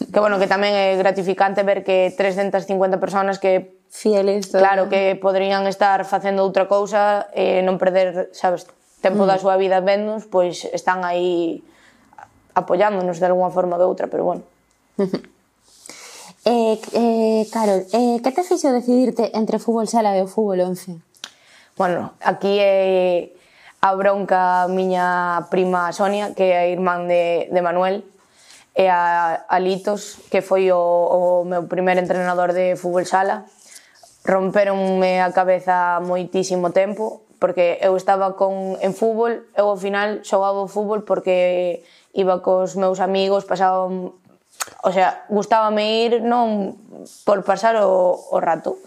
que 0.10 0.20
bueno, 0.20 0.40
que 0.42 0.50
tamén 0.50 0.74
é 0.74 0.98
gratificante 0.98 1.62
ver 1.62 1.86
que 1.86 2.10
350 2.16 2.98
personas 2.98 3.38
que 3.38 3.78
fieles, 3.92 4.50
todo. 4.50 4.64
claro, 4.64 4.90
que 4.90 5.20
poderían 5.20 5.68
estar 5.68 6.08
facendo 6.08 6.42
outra 6.48 6.66
cousa 6.66 7.28
e 7.36 7.60
eh, 7.60 7.66
non 7.66 7.78
perder, 7.78 8.32
sabes, 8.32 8.66
tempo 9.04 9.26
mm. 9.26 9.30
da 9.30 9.38
súa 9.38 9.60
vida 9.60 9.84
vendos, 9.84 10.26
pois 10.26 10.66
están 10.72 11.04
aí 11.04 11.62
apoiándonos 12.56 13.20
de 13.20 13.28
alguna 13.28 13.52
forma 13.52 13.76
ou 13.76 13.82
de 13.82 13.88
outra, 13.88 14.08
pero 14.08 14.24
bueno. 14.24 14.44
eh, 16.46 16.80
eh, 16.80 17.44
Carol, 17.52 17.84
eh, 17.92 18.18
que 18.24 18.32
te 18.32 18.44
fixo 18.48 18.72
decidirte 18.72 19.36
entre 19.36 19.60
fútbol 19.60 19.92
sala 19.92 20.16
e 20.16 20.24
o 20.24 20.28
fútbol 20.32 20.62
11? 20.72 20.98
Bueno, 21.76 22.14
aquí 22.22 22.60
é 22.60 23.34
eh, 23.34 23.42
a 23.82 23.98
bronca 23.98 24.70
miña 24.70 25.50
prima 25.50 25.90
Sonia, 25.92 26.38
que 26.38 26.54
é 26.54 26.58
a 26.58 26.66
irmán 26.70 27.10
de, 27.10 27.50
de 27.50 27.62
Manuel, 27.66 28.06
e 28.76 28.88
a, 28.88 29.46
a 29.48 29.58
Litos, 29.60 30.18
que 30.32 30.42
foi 30.42 30.72
o, 30.72 30.80
o 30.80 31.46
meu 31.46 31.68
primer 31.68 32.00
entrenador 32.00 32.56
de 32.56 32.76
fútbol 32.80 33.04
sala. 33.04 33.44
Romperonme 34.24 35.20
a 35.20 35.34
cabeza 35.34 36.00
moitísimo 36.00 36.72
tempo, 36.72 37.26
porque 37.42 37.82
eu 37.82 37.98
estaba 37.98 38.38
con 38.38 38.78
en 38.80 38.94
fútbol, 38.94 39.50
eu 39.58 39.68
ao 39.68 39.78
final 39.78 40.22
xogaba 40.22 40.62
o 40.62 40.72
fútbol 40.72 41.04
porque 41.04 41.84
iba 42.14 42.40
cos 42.40 42.78
meus 42.78 43.02
amigos, 43.02 43.44
pasaba, 43.50 43.90
o 43.90 44.92
sea, 44.94 45.26
gustábame 45.28 46.06
ir 46.06 46.22
non 46.22 46.78
por 47.26 47.42
pasar 47.42 47.76
o, 47.82 48.14
o 48.14 48.38
rato. 48.40 48.78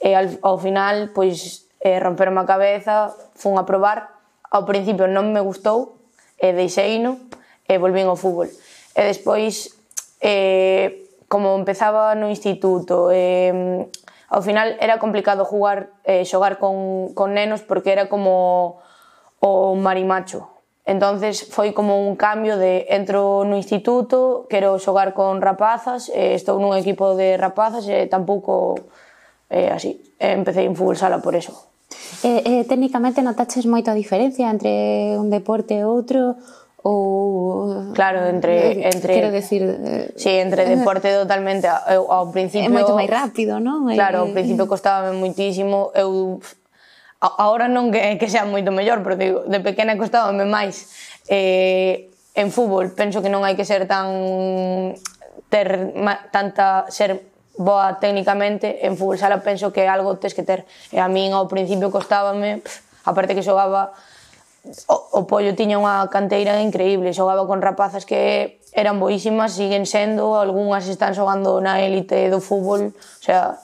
E 0.00 0.16
al, 0.16 0.40
ao 0.40 0.56
final, 0.56 1.12
pois, 1.12 1.68
eh, 1.84 2.00
romperonme 2.00 2.40
a 2.40 2.48
cabeza, 2.48 3.12
fun 3.36 3.60
a 3.60 3.68
probar, 3.68 4.16
ao 4.48 4.64
principio 4.64 5.04
non 5.06 5.30
me 5.30 5.44
gustou, 5.44 6.00
e 6.40 6.56
deixei 6.56 6.98
no, 6.98 7.20
e 7.68 7.76
volvín 7.76 8.08
ao 8.08 8.16
fútbol. 8.16 8.48
E 8.94 9.02
despois, 9.06 9.76
eh, 10.20 11.06
como 11.30 11.54
empezaba 11.54 12.14
no 12.18 12.26
instituto, 12.26 13.10
eh, 13.14 13.86
ao 14.30 14.42
final 14.42 14.78
era 14.78 14.98
complicado 14.98 15.44
jugar, 15.44 15.90
eh, 16.06 16.26
xogar 16.26 16.58
con, 16.58 17.14
con 17.14 17.34
nenos 17.34 17.62
porque 17.62 17.90
era 17.94 18.10
como 18.10 18.82
o 19.40 19.74
marimacho. 19.74 20.60
Entonces 20.90 21.46
foi 21.46 21.70
como 21.70 22.02
un 22.02 22.16
cambio 22.16 22.58
de 22.58 22.86
entro 22.90 23.46
no 23.46 23.54
instituto, 23.54 24.46
quero 24.50 24.78
xogar 24.82 25.14
con 25.14 25.38
rapazas, 25.38 26.10
eh, 26.10 26.34
estou 26.34 26.58
nun 26.58 26.74
equipo 26.74 27.14
de 27.14 27.38
rapazas 27.38 27.86
e 27.86 27.94
eh, 27.94 28.06
tampouco 28.10 28.74
eh, 29.50 29.70
así. 29.70 30.02
Eh, 30.18 30.34
empecé 30.34 30.66
en 30.66 30.74
fútbol 30.74 30.98
sala 30.98 31.22
por 31.22 31.38
eso. 31.38 31.70
Eh, 32.26 32.42
eh, 32.42 32.62
técnicamente 32.66 33.22
notaches 33.22 33.70
moita 33.70 33.94
diferencia 33.94 34.50
entre 34.50 35.14
un 35.14 35.30
deporte 35.30 35.78
e 35.78 35.86
outro 35.86 36.34
ou 36.82 37.92
claro, 37.92 38.24
entre 38.24 38.88
entre 38.88 39.12
quero 39.12 39.30
decir, 39.30 39.60
eh, 39.62 40.12
si 40.16 40.32
sí, 40.32 40.40
entre 40.40 40.64
eh, 40.64 40.76
deporte 40.76 41.12
totalmente 41.12 41.68
eu, 41.92 42.08
ao 42.08 42.32
principio 42.32 42.68
é 42.68 42.72
moito 42.72 42.96
máis 42.96 43.10
rápido, 43.12 43.60
non? 43.60 43.84
Eh, 43.92 44.00
claro, 44.00 44.24
ao 44.24 44.28
eh, 44.28 44.36
principio 44.36 44.64
costábame 44.64 45.12
muitísimo, 45.12 45.92
eu 45.92 46.40
agora 47.20 47.68
non 47.68 47.92
que, 47.92 48.16
que 48.16 48.32
sea 48.32 48.48
moito 48.48 48.72
mellor, 48.72 49.04
pero 49.04 49.14
digo, 49.20 49.38
de 49.44 49.60
pequena 49.60 49.92
costábame 50.00 50.48
máis. 50.48 50.88
Eh, 51.28 52.08
en 52.32 52.48
fútbol 52.48 52.96
penso 52.96 53.20
que 53.20 53.28
non 53.28 53.44
hai 53.44 53.52
que 53.60 53.68
ser 53.68 53.84
tan 53.84 54.96
ter 55.52 55.92
ma, 56.00 56.16
tanta 56.32 56.88
ser 56.88 57.28
boa 57.60 58.00
técnicamente, 58.00 58.88
en 58.88 58.96
fútbol 58.96 59.20
sala 59.20 59.44
penso 59.44 59.68
que 59.68 59.84
algo 59.84 60.16
tes 60.16 60.32
que 60.32 60.48
ter. 60.48 60.64
E 60.88 60.96
a 60.96 61.12
min 61.12 61.36
ao 61.36 61.44
principio 61.44 61.92
costábame, 61.92 62.64
aparte 63.04 63.36
que 63.36 63.44
xogaba 63.44 63.92
o, 64.86 64.96
o 65.16 65.20
Pollo 65.24 65.56
tiña 65.56 65.80
unha 65.80 66.04
canteira 66.12 66.60
increíble, 66.60 67.16
xogaba 67.16 67.48
con 67.48 67.64
rapazas 67.64 68.04
que 68.04 68.60
eran 68.76 69.00
boísimas, 69.00 69.56
siguen 69.56 69.88
sendo, 69.88 70.36
algunhas 70.36 70.86
están 70.86 71.16
xogando 71.16 71.58
na 71.58 71.80
élite 71.80 72.28
do 72.28 72.38
fútbol, 72.44 72.92
o 72.92 73.22
sea, 73.24 73.58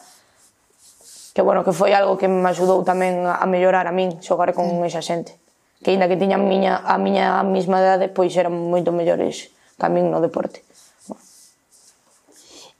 que 1.36 1.44
bueno, 1.44 1.60
que 1.62 1.76
foi 1.76 1.92
algo 1.92 2.16
que 2.16 2.32
me 2.32 2.48
axudou 2.48 2.80
tamén 2.80 3.28
a 3.28 3.44
mellorar 3.44 3.84
a 3.84 3.92
min, 3.92 4.16
xogar 4.24 4.56
con 4.56 4.64
esa 4.88 5.04
xente. 5.04 5.36
Que 5.84 5.92
aínda 5.92 6.08
que 6.08 6.16
tiña 6.16 6.40
a 6.40 6.42
miña, 6.42 6.80
a 6.80 6.96
miña 6.96 7.44
mesma 7.44 7.76
idade, 7.84 8.08
pois 8.08 8.32
eran 8.32 8.56
moito 8.56 8.88
mellores 8.88 9.52
que 9.76 9.84
a 9.84 9.92
min 9.92 10.08
no 10.08 10.24
deporte. 10.24 10.64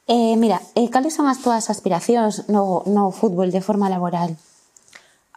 Eh, 0.09 0.39
mira, 0.41 0.63
eh, 0.73 0.89
cales 0.89 1.13
son 1.13 1.29
as 1.29 1.43
túas 1.45 1.69
aspiracións 1.69 2.49
no, 2.49 2.87
no 2.89 3.13
fútbol 3.13 3.53
de 3.53 3.61
forma 3.61 3.93
laboral? 3.93 4.39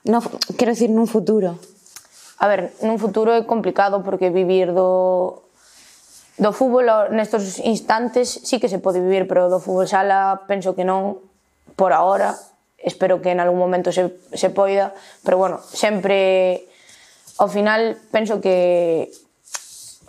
No, 0.07 0.23
quero 0.55 0.71
dicir, 0.71 0.87
nun 0.87 1.09
futuro. 1.09 1.59
A 2.39 2.47
ver, 2.47 2.71
nun 2.81 2.95
futuro 2.95 3.35
é 3.35 3.43
complicado 3.43 3.99
porque 4.01 4.31
vivir 4.31 4.71
do 4.71 5.43
do 6.39 6.55
fútbol 6.55 7.11
nestos 7.11 7.59
instantes 7.59 8.31
sí 8.31 8.63
que 8.63 8.71
se 8.71 8.79
pode 8.79 9.03
vivir, 9.03 9.27
pero 9.27 9.51
do 9.51 9.59
fútbol 9.59 9.91
sala 9.91 10.47
penso 10.47 10.71
que 10.71 10.87
non 10.87 11.19
por 11.75 11.91
ahora. 11.91 12.39
Espero 12.79 13.19
que 13.19 13.35
en 13.35 13.43
algún 13.43 13.59
momento 13.59 13.91
se, 13.91 14.15
se 14.31 14.47
poida, 14.47 14.95
pero 15.27 15.35
bueno, 15.35 15.59
sempre 15.59 16.63
ao 17.35 17.51
final 17.51 17.99
penso 18.11 18.39
que 18.39 19.11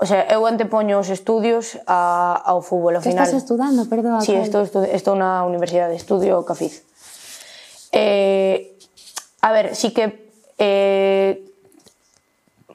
O 0.00 0.06
sea, 0.08 0.25
eu 0.32 0.49
antepoño 0.49 0.96
os 0.96 1.12
estudios 1.12 1.76
a, 1.84 2.32
ao 2.32 2.64
fútbol, 2.64 2.96
ao 2.96 3.04
final. 3.04 3.20
Estás 3.20 3.37
estudando, 3.37 3.84
perdón. 3.84 4.25
Sí, 4.25 4.32
estou, 4.32 4.64
estou, 4.64 4.80
estou 4.88 5.12
na 5.12 5.44
universidade, 5.44 5.92
estudio 5.92 6.40
Cafiz. 6.40 6.88
Eh, 7.92 8.80
a 9.44 9.52
ver, 9.52 9.76
sí 9.76 9.92
que 9.92 10.32
eh, 10.56 11.50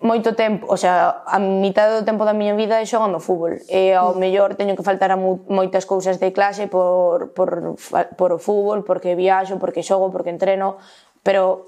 moito 0.06 0.38
tempo, 0.38 0.70
o 0.70 0.78
sea, 0.78 1.26
a 1.26 1.42
mitad 1.42 1.90
do 1.90 2.06
tempo 2.06 2.24
da 2.24 2.38
miña 2.38 2.54
vida 2.54 2.78
é 2.80 2.86
xogando 2.86 3.20
fútbol. 3.20 3.60
E 3.68 3.92
ao 3.92 4.14
mm. 4.14 4.22
mellor 4.22 4.50
teño 4.54 4.78
que 4.78 4.86
faltar 4.86 5.10
a 5.12 5.18
moitas 5.18 5.90
cousas 5.90 6.22
de 6.22 6.30
clase 6.32 6.70
por, 6.70 7.34
por, 7.34 7.76
por 8.16 8.30
o 8.32 8.40
fútbol, 8.40 8.86
porque 8.86 9.18
viaxo, 9.18 9.58
porque 9.58 9.84
xogo, 9.84 10.14
porque 10.14 10.30
entreno, 10.30 10.78
pero 11.26 11.66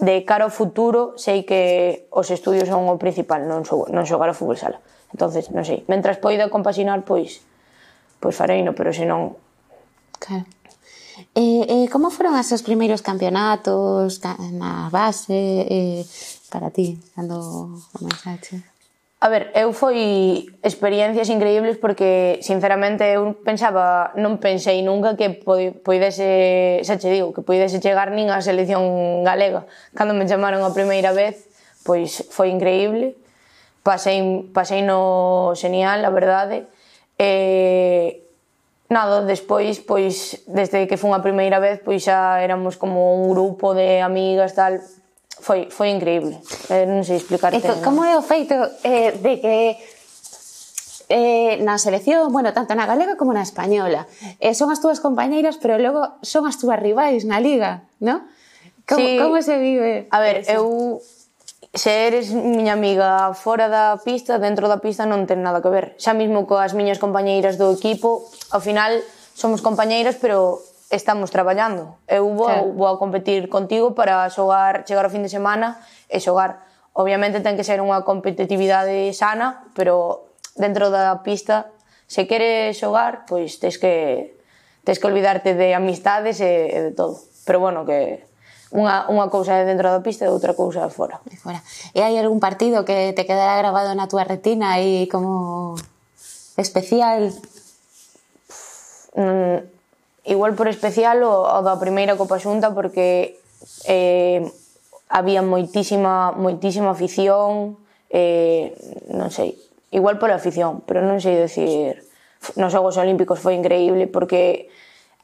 de 0.00 0.24
cara 0.24 0.48
ao 0.48 0.52
futuro 0.52 1.14
sei 1.20 1.44
que 1.44 2.08
os 2.10 2.32
estudios 2.32 2.66
son 2.66 2.88
o 2.88 2.96
principal, 2.96 3.44
non, 3.44 3.62
xogo, 3.62 3.92
non 3.92 4.08
xogar 4.08 4.32
ao 4.32 4.38
fútbol 4.38 4.56
sala. 4.56 4.80
Entonces, 5.12 5.52
non 5.52 5.62
sei, 5.62 5.84
mentras 5.86 6.16
poida 6.18 6.48
compaxinar, 6.48 7.04
pois 7.04 7.44
pois 8.18 8.34
fareino, 8.34 8.74
pero 8.74 8.90
senón 8.90 9.38
Claro. 10.18 10.44
Eh, 11.34 11.66
eh, 11.66 11.86
como 11.90 12.10
foron 12.10 12.34
os 12.38 12.46
seus 12.46 12.62
primeiros 12.62 13.02
campeonatos 13.02 14.22
na 14.54 14.86
base? 14.90 15.66
Eh, 15.66 16.02
para 16.50 16.70
ti 16.70 16.98
cando 17.14 17.78
comenzaste? 17.92 18.64
A 19.20 19.26
ver, 19.28 19.50
eu 19.50 19.74
foi 19.74 20.46
experiencias 20.62 21.26
increíbles 21.26 21.74
porque, 21.82 22.38
sinceramente, 22.38 23.02
eu 23.02 23.34
pensaba, 23.42 24.14
non 24.14 24.38
pensei 24.38 24.78
nunca 24.86 25.18
que 25.18 25.34
poidese, 25.42 26.78
xa 26.86 27.02
che 27.02 27.10
digo, 27.10 27.34
que 27.34 27.42
poidese 27.42 27.82
chegar 27.82 28.14
nin 28.14 28.30
á 28.30 28.38
selección 28.38 29.26
galega. 29.26 29.66
Cando 29.98 30.14
me 30.14 30.22
chamaron 30.30 30.62
a 30.62 30.70
primeira 30.70 31.10
vez, 31.10 31.50
pois 31.82 32.30
foi 32.30 32.54
increíble. 32.54 33.18
Pasei, 33.82 34.22
pasei 34.54 34.86
no 34.86 35.50
genial, 35.58 35.98
a 36.06 36.14
verdade. 36.14 36.70
E, 37.18 38.22
nada, 38.86 39.26
despois, 39.26 39.82
pois, 39.82 40.46
desde 40.46 40.86
que 40.86 40.94
fun 40.94 41.10
a 41.10 41.26
primeira 41.26 41.58
vez, 41.58 41.82
pois 41.82 42.06
xa 42.06 42.38
éramos 42.38 42.78
como 42.78 43.18
un 43.18 43.34
grupo 43.34 43.74
de 43.74 43.98
amigas, 43.98 44.54
tal, 44.54 44.78
foi, 45.40 45.70
foi 45.70 45.88
increíble. 45.94 46.38
Eh, 46.68 46.86
non 46.86 47.02
sei 47.06 47.22
explicar. 47.22 47.54
E, 47.54 47.62
como 47.82 48.04
é 48.04 48.14
o 48.18 48.22
feito 48.22 48.54
eh, 48.82 49.14
de 49.16 49.34
que 49.38 49.56
eh, 51.08 51.56
na 51.64 51.78
selección, 51.80 52.28
bueno, 52.32 52.52
tanto 52.52 52.76
na 52.76 52.84
galega 52.84 53.16
como 53.16 53.32
na 53.32 53.42
española. 53.42 54.04
Eh, 54.40 54.52
son 54.52 54.68
as 54.68 54.80
túas 54.84 55.00
compañeiras, 55.00 55.56
pero 55.56 55.80
logo 55.80 56.20
son 56.20 56.44
as 56.44 56.60
túas 56.60 56.76
rivais 56.76 57.24
na 57.24 57.40
liga, 57.40 57.88
no? 57.98 58.28
Como, 58.84 59.00
sí. 59.00 59.18
como 59.20 59.36
se 59.40 59.56
vive? 59.58 60.08
A 60.12 60.20
ver, 60.20 60.44
eso? 60.44 60.52
eu 60.52 60.66
se 61.74 62.08
eres 62.08 62.32
miña 62.32 62.72
amiga 62.72 63.32
fora 63.34 63.68
da 63.68 63.96
pista, 64.00 64.40
dentro 64.40 64.68
da 64.68 64.80
pista 64.80 65.04
non 65.04 65.24
ten 65.28 65.40
nada 65.44 65.60
que 65.60 65.72
ver. 65.72 65.86
Xa 66.00 66.12
mesmo 66.12 66.44
coas 66.48 66.72
miñas 66.72 67.00
compañeiras 67.00 67.56
do 67.60 67.72
equipo, 67.72 68.24
ao 68.52 68.60
final 68.60 69.00
somos 69.36 69.60
compañeiras, 69.60 70.16
pero 70.20 70.60
estamos 70.90 71.30
traballando. 71.30 72.00
Eu 72.08 72.32
vou, 72.32 72.48
claro. 72.48 72.72
vou 72.72 72.88
a 72.88 72.98
competir 72.98 73.48
contigo 73.48 73.92
para 73.92 74.28
xogar, 74.32 74.84
chegar 74.88 75.04
ao 75.04 75.12
fin 75.12 75.22
de 75.22 75.28
semana 75.28 75.76
e 76.08 76.20
xogar. 76.20 76.64
Obviamente 76.96 77.44
ten 77.44 77.54
que 77.54 77.64
ser 77.64 77.78
unha 77.84 78.02
competitividade 78.02 79.12
sana, 79.12 79.68
pero 79.76 80.32
dentro 80.56 80.88
da 80.88 81.20
pista, 81.20 81.70
se 82.08 82.24
queres 82.24 82.74
xogar, 82.80 83.28
pois 83.28 83.60
tens 83.60 83.76
que 83.76 84.34
tens 84.82 84.96
que 84.96 85.06
olvidarte 85.06 85.52
de 85.52 85.76
amistades 85.76 86.40
e, 86.40 86.72
e 86.72 86.78
de 86.88 86.92
todo. 86.96 87.20
Pero 87.44 87.60
bueno, 87.60 87.84
que 87.84 88.24
unha, 88.72 89.04
unha 89.12 89.28
cousa 89.28 89.60
é 89.60 89.68
dentro 89.68 89.92
da 89.92 90.00
pista 90.00 90.24
e 90.24 90.32
outra 90.32 90.56
cousa 90.56 90.88
é 90.88 90.92
fora. 90.92 91.20
E 91.28 91.36
fora. 91.36 91.60
E 91.92 92.00
hai 92.00 92.16
algún 92.16 92.40
partido 92.40 92.88
que 92.88 93.12
te 93.12 93.28
quedará 93.28 93.60
grabado 93.60 93.92
na 93.92 94.08
túa 94.08 94.24
retina 94.24 94.80
e 94.80 95.04
como 95.12 95.76
especial? 96.56 97.28
Mm, 99.12 99.77
igual 100.28 100.52
por 100.54 100.68
especial 100.68 101.24
o, 101.24 101.48
o 101.48 101.58
da 101.64 101.80
primeira 101.80 102.14
Copa 102.20 102.36
Xunta 102.36 102.76
porque 102.76 103.40
eh, 103.88 104.44
había 105.08 105.40
moitísima, 105.40 106.36
moitísima 106.36 106.92
afición, 106.92 107.80
eh, 108.12 108.76
non 109.08 109.32
sei, 109.32 109.56
igual 109.90 110.20
pola 110.20 110.36
afición, 110.36 110.84
pero 110.84 111.00
non 111.00 111.16
sei 111.18 111.40
decir, 111.40 112.04
nos 112.60 112.70
Xogos 112.76 113.00
Olímpicos 113.00 113.40
foi 113.40 113.56
increíble 113.56 114.04
porque 114.04 114.68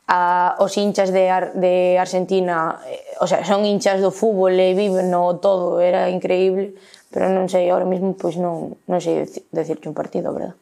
a, 0.08 0.56
os 0.60 0.72
hinchas 0.80 1.12
de, 1.12 1.28
Ar, 1.28 1.52
de 1.52 2.00
Argentina, 2.00 2.80
eh, 2.88 3.20
o 3.20 3.28
sea, 3.28 3.44
son 3.44 3.68
hinchas 3.68 4.00
do 4.00 4.08
fútbol 4.08 4.56
e 4.56 4.72
viven 4.72 5.12
no 5.12 5.36
todo, 5.36 5.84
era 5.84 6.08
increíble, 6.08 6.74
pero 7.12 7.28
non 7.28 7.52
sei, 7.52 7.68
ahora 7.68 7.84
mesmo 7.84 8.16
pois 8.16 8.40
non, 8.40 8.72
non 8.88 9.00
sei 9.04 9.28
decirte 9.52 9.84
un 9.84 9.96
partido, 9.96 10.32
verdad? 10.32 10.56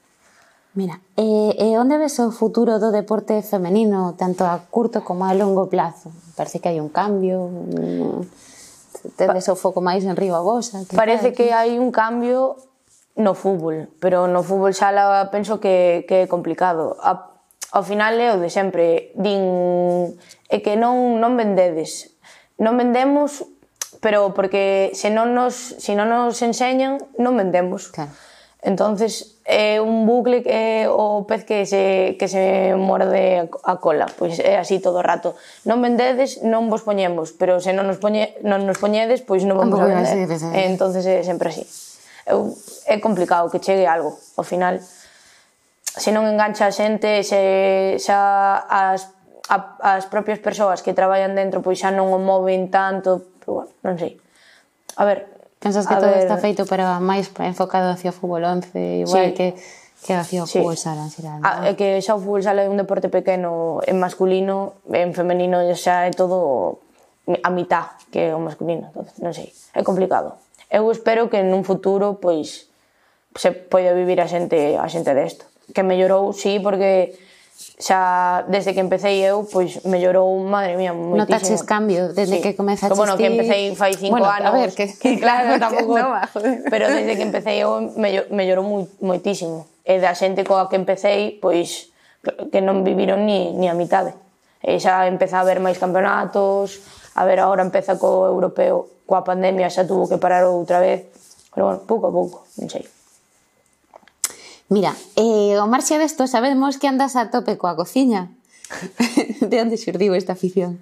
Mira, 0.75 1.00
e, 1.21 1.52
e 1.59 1.76
onde 1.76 2.00
ves 2.00 2.17
o 2.17 2.33
futuro 2.33 2.81
do 2.81 2.88
deporte 2.88 3.45
femenino 3.45 4.17
tanto 4.17 4.49
a 4.49 4.57
curto 4.73 5.05
como 5.05 5.29
a 5.29 5.37
longo 5.37 5.69
plazo? 5.69 6.09
Parece 6.33 6.64
que 6.64 6.73
hai 6.73 6.81
un 6.81 6.88
cambio, 6.88 7.45
un... 7.45 8.25
tedes 9.21 9.52
o 9.52 9.57
foco 9.57 9.85
máis 9.85 10.09
en 10.09 10.17
Río 10.17 10.33
Agosa. 10.33 10.81
Que 10.88 10.97
Parece 10.97 11.37
que 11.37 11.52
hai 11.52 11.76
un 11.76 11.93
cambio 11.93 12.57
no 13.21 13.37
fútbol, 13.37 13.93
pero 14.00 14.25
no 14.25 14.41
fútbol 14.41 14.73
xa 14.73 14.97
la 14.97 15.29
penso 15.29 15.61
que, 15.61 16.09
que 16.09 16.25
é 16.25 16.26
complicado. 16.26 16.97
A, 17.05 17.37
ao 17.69 17.85
final 17.85 18.17
é 18.17 18.33
o 18.33 18.41
de 18.41 18.49
sempre, 18.49 19.12
din 19.12 20.17
é 20.49 20.64
que 20.64 20.81
non 20.81 21.21
non 21.21 21.37
vendedes. 21.37 22.17
Non 22.57 22.81
vendemos, 22.81 23.45
pero 24.00 24.33
porque 24.33 24.88
se 24.97 25.12
non 25.12 25.37
nos 25.37 25.52
se 25.76 25.93
non 25.93 26.09
nos 26.09 26.41
enseñan, 26.41 26.97
non 27.21 27.37
vendemos. 27.37 27.93
Claro. 27.93 28.09
Entonces 28.64 29.31
é 29.44 29.82
un 29.82 30.06
bucle 30.06 30.42
que 30.42 30.50
é 30.50 30.87
o 30.87 31.26
pez 31.26 31.42
que 31.42 31.66
se, 31.66 32.14
que 32.18 32.30
se 32.30 32.75
morde 32.78 33.50
a 33.50 33.75
cola, 33.82 34.06
pois 34.06 34.38
é 34.38 34.58
así 34.58 34.78
todo 34.78 35.02
o 35.02 35.04
rato. 35.04 35.34
Non 35.66 35.82
vendedes, 35.82 36.46
non 36.46 36.70
vos 36.70 36.87
poñemos, 36.87 37.34
pero 37.34 37.58
se 37.58 37.75
non 37.75 37.90
nos, 37.90 37.99
poñe, 37.99 38.38
non 38.46 38.62
nos 38.62 38.78
poñedes, 38.78 39.26
pois 39.26 39.42
non 39.42 39.58
vamos 39.58 39.82
a 39.82 39.90
vender. 39.90 40.30
Así, 40.30 40.46
entonces 40.62 41.02
é 41.06 41.26
sempre 41.26 41.50
así. 41.50 41.66
Eu, 42.22 42.54
é 42.87 43.02
complicado 43.02 43.50
que 43.50 43.58
chegue 43.58 43.82
algo, 43.82 44.14
ao 44.38 44.46
final. 44.46 44.78
Se 45.82 46.14
non 46.14 46.22
engancha 46.30 46.70
a 46.70 46.72
xente, 46.72 47.26
se 47.26 47.99
xa 47.99 48.62
as, 48.70 49.11
a, 49.50 49.99
as 49.99 50.06
propias 50.06 50.38
persoas 50.38 50.87
que 50.87 50.94
traballan 50.94 51.34
dentro 51.34 51.66
pois 51.66 51.82
xa 51.82 51.90
non 51.90 52.14
o 52.14 52.22
moven 52.22 52.70
tanto, 52.70 53.34
pero 53.42 53.66
bueno, 53.66 53.75
non 53.82 53.99
sei. 53.99 54.22
A 54.94 55.02
ver, 55.02 55.26
Pensas 55.62 55.87
que 55.87 55.95
a 55.95 56.02
todo 56.02 56.11
ver... 56.11 56.26
está 56.26 56.42
feito 56.42 56.66
para 56.66 56.99
máis 56.99 57.31
enfocado 57.38 57.95
hacia 57.95 58.11
o 58.11 58.16
fútbol 58.16 58.42
11, 58.42 59.07
igual 59.07 59.31
sí. 59.31 59.38
que 59.38 59.49
que 60.02 60.14
hacia 60.14 60.42
o 60.42 60.47
sí. 60.50 60.59
fútbol 60.59 60.75
sala 60.75 61.07
en 61.07 61.14
xeral. 61.14 61.38
Ah, 61.47 61.62
é 61.71 61.78
que 61.78 62.02
xa 62.02 62.19
o 62.19 62.21
fútbol 62.21 62.42
sala 62.42 62.66
é 62.66 62.69
un 62.69 62.75
deporte 62.75 63.07
pequeno 63.07 63.78
en 63.87 64.02
masculino, 64.02 64.83
en 64.90 65.14
femenino 65.14 65.62
xa 65.78 66.11
é 66.11 66.11
todo 66.11 66.83
a 67.31 67.50
mitad 67.54 67.95
que 68.11 68.35
o 68.35 68.42
masculino, 68.42 68.90
entonces, 68.90 69.23
non 69.23 69.31
sei, 69.31 69.54
é 69.78 69.87
complicado. 69.87 70.42
Eu 70.66 70.90
espero 70.90 71.31
que 71.31 71.38
nun 71.47 71.62
futuro 71.62 72.19
pois 72.19 72.66
se 73.38 73.54
poida 73.54 73.95
vivir 73.95 74.19
a 74.19 74.26
xente 74.26 74.75
a 74.75 74.90
xente 74.90 75.14
desto. 75.14 75.47
Que 75.71 75.87
mellorou, 75.87 76.35
sí, 76.35 76.59
porque 76.59 77.14
xa 77.78 78.45
desde 78.49 78.75
que 78.75 78.81
empecé 78.81 79.12
eu, 79.23 79.45
pois 79.47 79.83
mellorou, 79.85 80.31
madre 80.45 80.76
mía, 80.76 80.92
moitísimo. 80.92 81.23
Notaches 81.23 81.62
cambios 81.62 82.14
desde 82.14 82.38
sí. 82.38 82.42
que 82.42 82.52
comezaste? 82.54 82.95
Bueno, 82.95 83.16
que 83.16 83.26
empecé 83.26 83.75
fai 83.75 83.95
cinco 83.95 84.19
bueno, 84.19 84.31
anos. 84.31 84.50
a 84.50 84.57
ver, 84.57 84.71
que, 84.75 84.92
que 85.02 85.19
claro, 85.19 85.59
tampouco. 85.62 85.99
No, 85.99 86.14
pero 86.71 86.88
desde 86.88 87.16
que 87.16 87.25
empecé 87.25 87.62
eu 87.62 87.92
mellorou 88.31 88.64
moi, 88.64 88.85
moitísimo. 89.02 89.66
E 89.83 89.99
da 89.99 90.14
xente 90.14 90.47
coa 90.47 90.71
que 90.71 90.78
empecé, 90.78 91.38
pois 91.42 91.90
que 92.23 92.62
non 92.62 92.87
viviron 92.87 93.26
ni, 93.26 93.50
ni 93.54 93.66
a 93.66 93.75
mitade. 93.75 94.14
E 94.62 94.78
xa 94.78 95.11
empeza 95.11 95.42
a 95.42 95.45
ver 95.45 95.59
máis 95.59 95.76
campeonatos, 95.83 96.78
a 97.19 97.26
ver, 97.26 97.42
agora 97.42 97.66
empeza 97.66 97.99
co 97.99 98.31
europeo, 98.31 99.02
coa 99.11 99.26
pandemia 99.26 99.66
xa 99.66 99.83
tuvo 99.83 100.07
que 100.07 100.23
parar 100.23 100.47
outra 100.47 100.78
vez, 100.78 101.11
pero 101.50 101.66
bueno, 101.66 101.81
pouco 101.83 102.07
a 102.09 102.12
pouco, 102.14 102.37
non 102.57 102.71
sei. 102.71 102.87
Mira, 104.73 104.97
eh, 105.21 105.61
o 105.61 105.69
marxe 105.69 106.00
desto 106.00 106.25
sabemos 106.25 106.81
que 106.81 106.88
andas 106.88 107.12
a 107.12 107.29
tope 107.29 107.61
coa 107.61 107.76
cociña. 107.76 108.33
de 109.45 109.57
onde 109.61 109.76
xurdiu 109.76 110.17
esta 110.17 110.33
afición? 110.33 110.81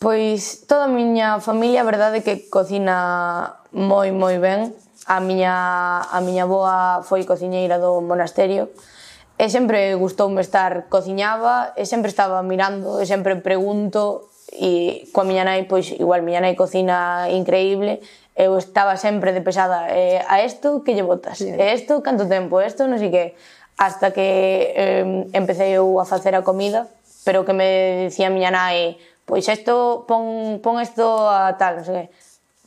Pois 0.00 0.64
toda 0.64 0.88
a 0.88 0.94
miña 0.96 1.36
familia, 1.44 1.84
a 1.84 1.88
verdade 1.92 2.24
que 2.24 2.48
cocina 2.48 3.60
moi 3.76 4.08
moi 4.08 4.40
ben. 4.40 4.72
A 5.04 5.20
miña 5.20 5.52
a 6.00 6.18
miña 6.24 6.48
boa 6.48 7.04
foi 7.04 7.28
cociñeira 7.28 7.76
do 7.76 8.00
monasterio 8.00 8.72
e 9.36 9.52
sempre 9.52 9.92
gustoume 10.00 10.40
estar 10.40 10.88
cociñaba 10.88 11.76
e 11.76 11.84
sempre 11.84 12.08
estaba 12.08 12.40
mirando 12.40 13.02
e 13.02 13.04
sempre 13.04 13.36
pregunto 13.36 14.32
e 14.48 15.04
coa 15.12 15.28
miña 15.28 15.44
nai, 15.44 15.68
pois 15.68 15.92
igual 15.92 16.24
miña 16.24 16.40
nai 16.40 16.56
cocina 16.56 17.28
increíble 17.28 18.00
eu 18.34 18.58
estaba 18.58 18.98
sempre 18.98 19.32
de 19.32 19.40
pesada 19.40 19.86
eh, 19.90 20.22
a 20.26 20.42
isto 20.42 20.82
que 20.82 20.94
lle 20.94 21.06
botas, 21.06 21.38
yeah. 21.38 21.70
e 21.70 21.74
isto 21.74 22.02
canto 22.02 22.26
tempo, 22.26 22.58
isto 22.58 22.86
non 22.90 22.98
sei 22.98 23.10
que. 23.10 23.24
Hasta 23.74 24.14
que 24.14 24.70
eh, 24.74 25.26
empecé 25.34 25.74
eu 25.74 25.98
a 25.98 26.06
facer 26.06 26.34
a 26.38 26.46
comida 26.46 26.86
pero 27.24 27.44
que 27.44 27.56
me 27.56 28.06
dicía 28.06 28.28
a 28.28 28.34
miña 28.34 28.52
nai 28.52 29.00
pois 29.24 29.48
isto, 29.48 30.04
pon, 30.04 30.60
pon 30.60 30.78
isto 30.78 31.26
a 31.26 31.56
tal, 31.56 31.80
non 31.80 31.86
sei 31.86 31.94
que. 31.96 32.06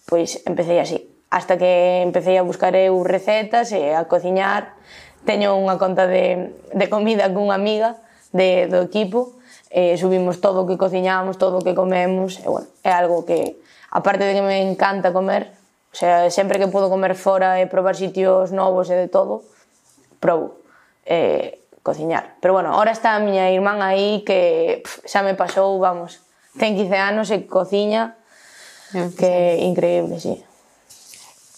Pois 0.07 0.39
empecé 0.47 0.79
así. 0.79 1.03
Hasta 1.29 1.59
que 1.59 2.01
empecé 2.01 2.39
a 2.39 2.47
buscar 2.47 2.73
eu 2.73 2.95
recetas 3.03 3.75
e 3.75 3.91
a 3.91 4.07
cociñar. 4.07 4.79
Teño 5.27 5.59
unha 5.59 5.75
conta 5.75 6.07
de, 6.07 6.55
de 6.71 6.85
comida 6.87 7.27
cunha 7.27 7.59
amiga 7.59 7.99
de, 8.31 8.71
do 8.71 8.79
equipo 8.83 9.37
eh, 9.69 9.97
subimos 9.97 10.39
todo 10.39 10.63
o 10.63 10.67
que 10.67 10.77
cociñamos, 10.77 11.37
todo 11.37 11.59
o 11.59 11.63
que 11.63 11.75
comemos 11.75 12.39
e 12.39 12.47
bueno, 12.47 12.67
é 12.83 12.91
algo 12.91 13.27
que 13.27 13.59
aparte 13.91 14.23
de 14.23 14.33
que 14.33 14.43
me 14.43 14.63
encanta 14.63 15.11
comer, 15.11 15.51
O 15.97 15.99
sea, 15.99 16.29
sempre 16.29 16.59
que 16.59 16.69
podo 16.69 16.93
comer 16.93 17.17
fora 17.17 17.57
e 17.57 17.65
probar 17.65 17.97
sitios 17.97 18.53
novos 18.53 18.93
e 18.93 18.95
de 19.01 19.09
todo, 19.09 19.41
probo 20.21 20.61
eh, 21.09 21.65
cociñar. 21.81 22.37
Pero 22.37 22.53
bueno, 22.53 22.69
ahora 22.69 22.93
está 22.93 23.17
a 23.17 23.19
miña 23.19 23.49
irmán 23.49 23.81
aí 23.81 24.21
que 24.21 24.85
pff, 24.85 25.09
xa 25.09 25.25
me 25.25 25.33
pasou, 25.33 25.81
vamos, 25.81 26.21
ten 26.53 26.77
15 26.77 26.93
anos 27.01 27.33
e 27.33 27.49
cociña, 27.49 28.13
ah, 28.93 29.09
que 29.17 29.25
é 29.25 29.65
increíble, 29.65 30.21
sí. 30.21 30.37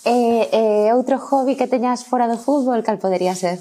E, 0.07 0.47
eh, 0.47 0.87
eh, 0.87 0.95
outro 0.95 1.19
hobby 1.19 1.59
que 1.59 1.67
teñas 1.67 2.07
fora 2.07 2.31
do 2.31 2.39
fútbol, 2.39 2.79
cal 2.79 2.95
podería 2.95 3.35
ser? 3.35 3.59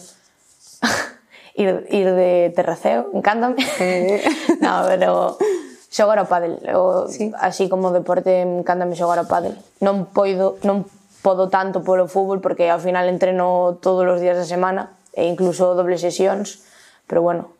ir, 1.58 1.90
ir 1.90 2.06
de 2.14 2.54
terraceo, 2.54 3.10
encántame. 3.18 3.58
Eh. 3.82 4.22
no, 4.62 4.86
pero 4.86 5.42
xogar 5.88 6.20
ao 6.20 6.28
pádel, 6.28 6.60
o, 6.76 7.08
sí. 7.08 7.32
así 7.40 7.68
como 7.72 7.90
deporte 7.92 8.44
encantame 8.44 8.96
xogar 8.96 9.18
ao 9.18 9.28
pádel. 9.28 9.56
Non 9.80 10.04
poido 10.12 10.60
non 10.64 10.84
podo 11.24 11.48
tanto 11.50 11.82
polo 11.82 12.06
fútbol 12.06 12.38
porque 12.44 12.68
ao 12.70 12.78
final 12.78 13.08
entreno 13.08 13.76
todos 13.80 14.06
os 14.06 14.20
días 14.20 14.36
da 14.38 14.46
semana 14.46 14.92
e 15.16 15.26
incluso 15.26 15.74
dobles 15.74 16.04
sesións, 16.04 16.62
pero 17.10 17.24
bueno, 17.24 17.50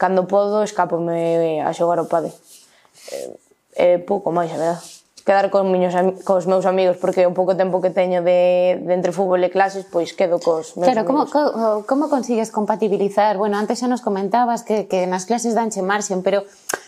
cando 0.00 0.24
podo 0.30 0.62
escapome 0.64 1.60
a 1.60 1.70
xogar 1.76 1.98
ao 1.98 2.08
pádel. 2.08 2.32
É, 3.76 3.96
é 3.96 3.98
pouco 3.98 4.30
máis, 4.32 4.48
a 4.54 4.58
verdade. 4.58 4.82
Quedar 5.22 5.54
con 5.54 5.70
miños, 5.70 5.94
cos 6.26 6.50
meus 6.50 6.66
amigos 6.66 6.98
porque 6.98 7.22
o 7.22 7.30
pouco 7.30 7.54
tempo 7.54 7.78
que 7.78 7.94
teño 7.94 8.26
de, 8.26 8.82
de 8.82 8.92
entre 8.94 9.14
fútbol 9.14 9.38
e 9.46 9.54
clases, 9.54 9.86
pois 9.86 10.10
quedo 10.18 10.42
cos 10.42 10.74
meus 10.74 10.90
Claro, 10.90 11.06
amigos. 11.06 11.30
como, 11.30 11.86
como 11.86 12.04
consigues 12.10 12.50
compatibilizar? 12.50 13.38
Bueno, 13.38 13.54
antes 13.54 13.78
xa 13.78 13.86
nos 13.86 14.02
comentabas 14.02 14.66
que, 14.66 14.90
que 14.90 15.06
nas 15.06 15.22
clases 15.26 15.54
danche 15.54 15.78
marxen, 15.78 16.26
pero 16.26 16.42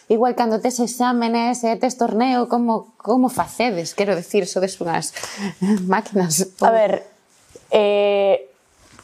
igual 0.09 0.35
cando 0.35 0.61
tes 0.61 0.81
exámenes 0.81 1.65
e 1.65 1.77
tes 1.77 1.97
torneo, 1.97 2.49
como, 2.49 2.93
como 3.01 3.29
facedes? 3.29 3.95
Quero 3.95 4.17
dicir, 4.17 4.47
sodes 4.47 4.77
unhas 4.81 5.15
máquinas. 5.89 6.55
A 6.61 6.71
ver, 6.71 7.07
eh, 7.71 8.49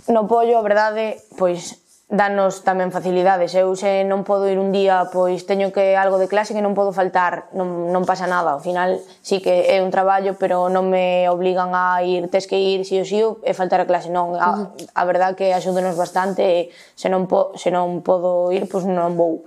no 0.09 0.27
pollo, 0.27 0.59
a 0.59 0.65
verdade, 0.65 1.23
pois 1.39 1.81
danos 2.11 2.67
tamén 2.67 2.91
facilidades. 2.91 3.55
Eu 3.55 3.71
se 3.79 4.03
non 4.03 4.27
podo 4.27 4.51
ir 4.51 4.59
un 4.59 4.75
día, 4.75 5.07
pois 5.15 5.47
teño 5.47 5.71
que 5.71 5.95
algo 5.95 6.19
de 6.19 6.27
clase 6.27 6.51
que 6.51 6.61
non 6.61 6.75
podo 6.75 6.91
faltar, 6.91 7.47
non, 7.55 7.95
non 7.95 8.03
pasa 8.03 8.27
nada. 8.27 8.59
Ao 8.59 8.61
final 8.61 8.99
sí 9.23 9.39
que 9.39 9.71
é 9.71 9.79
un 9.79 9.95
traballo, 9.95 10.35
pero 10.35 10.67
non 10.67 10.91
me 10.91 11.31
obligan 11.31 11.71
a 11.71 12.03
ir, 12.03 12.27
tes 12.27 12.51
que 12.51 12.59
ir 12.59 12.83
si 12.83 12.99
ou 12.99 13.07
si 13.07 13.23
e 13.23 13.55
faltar 13.55 13.79
a 13.79 13.87
clase, 13.87 14.11
non. 14.11 14.35
A, 14.35 14.75
a 14.75 15.03
verdad 15.07 15.39
que 15.39 15.55
axúdenos 15.55 15.95
bastante 15.95 16.43
e 16.43 16.59
se 16.99 17.07
non, 17.07 17.31
po, 17.31 17.55
se 17.55 17.71
non 17.71 18.03
podo 18.03 18.51
ir, 18.51 18.67
pois 18.67 18.83
non 18.83 19.15
vou. 19.15 19.47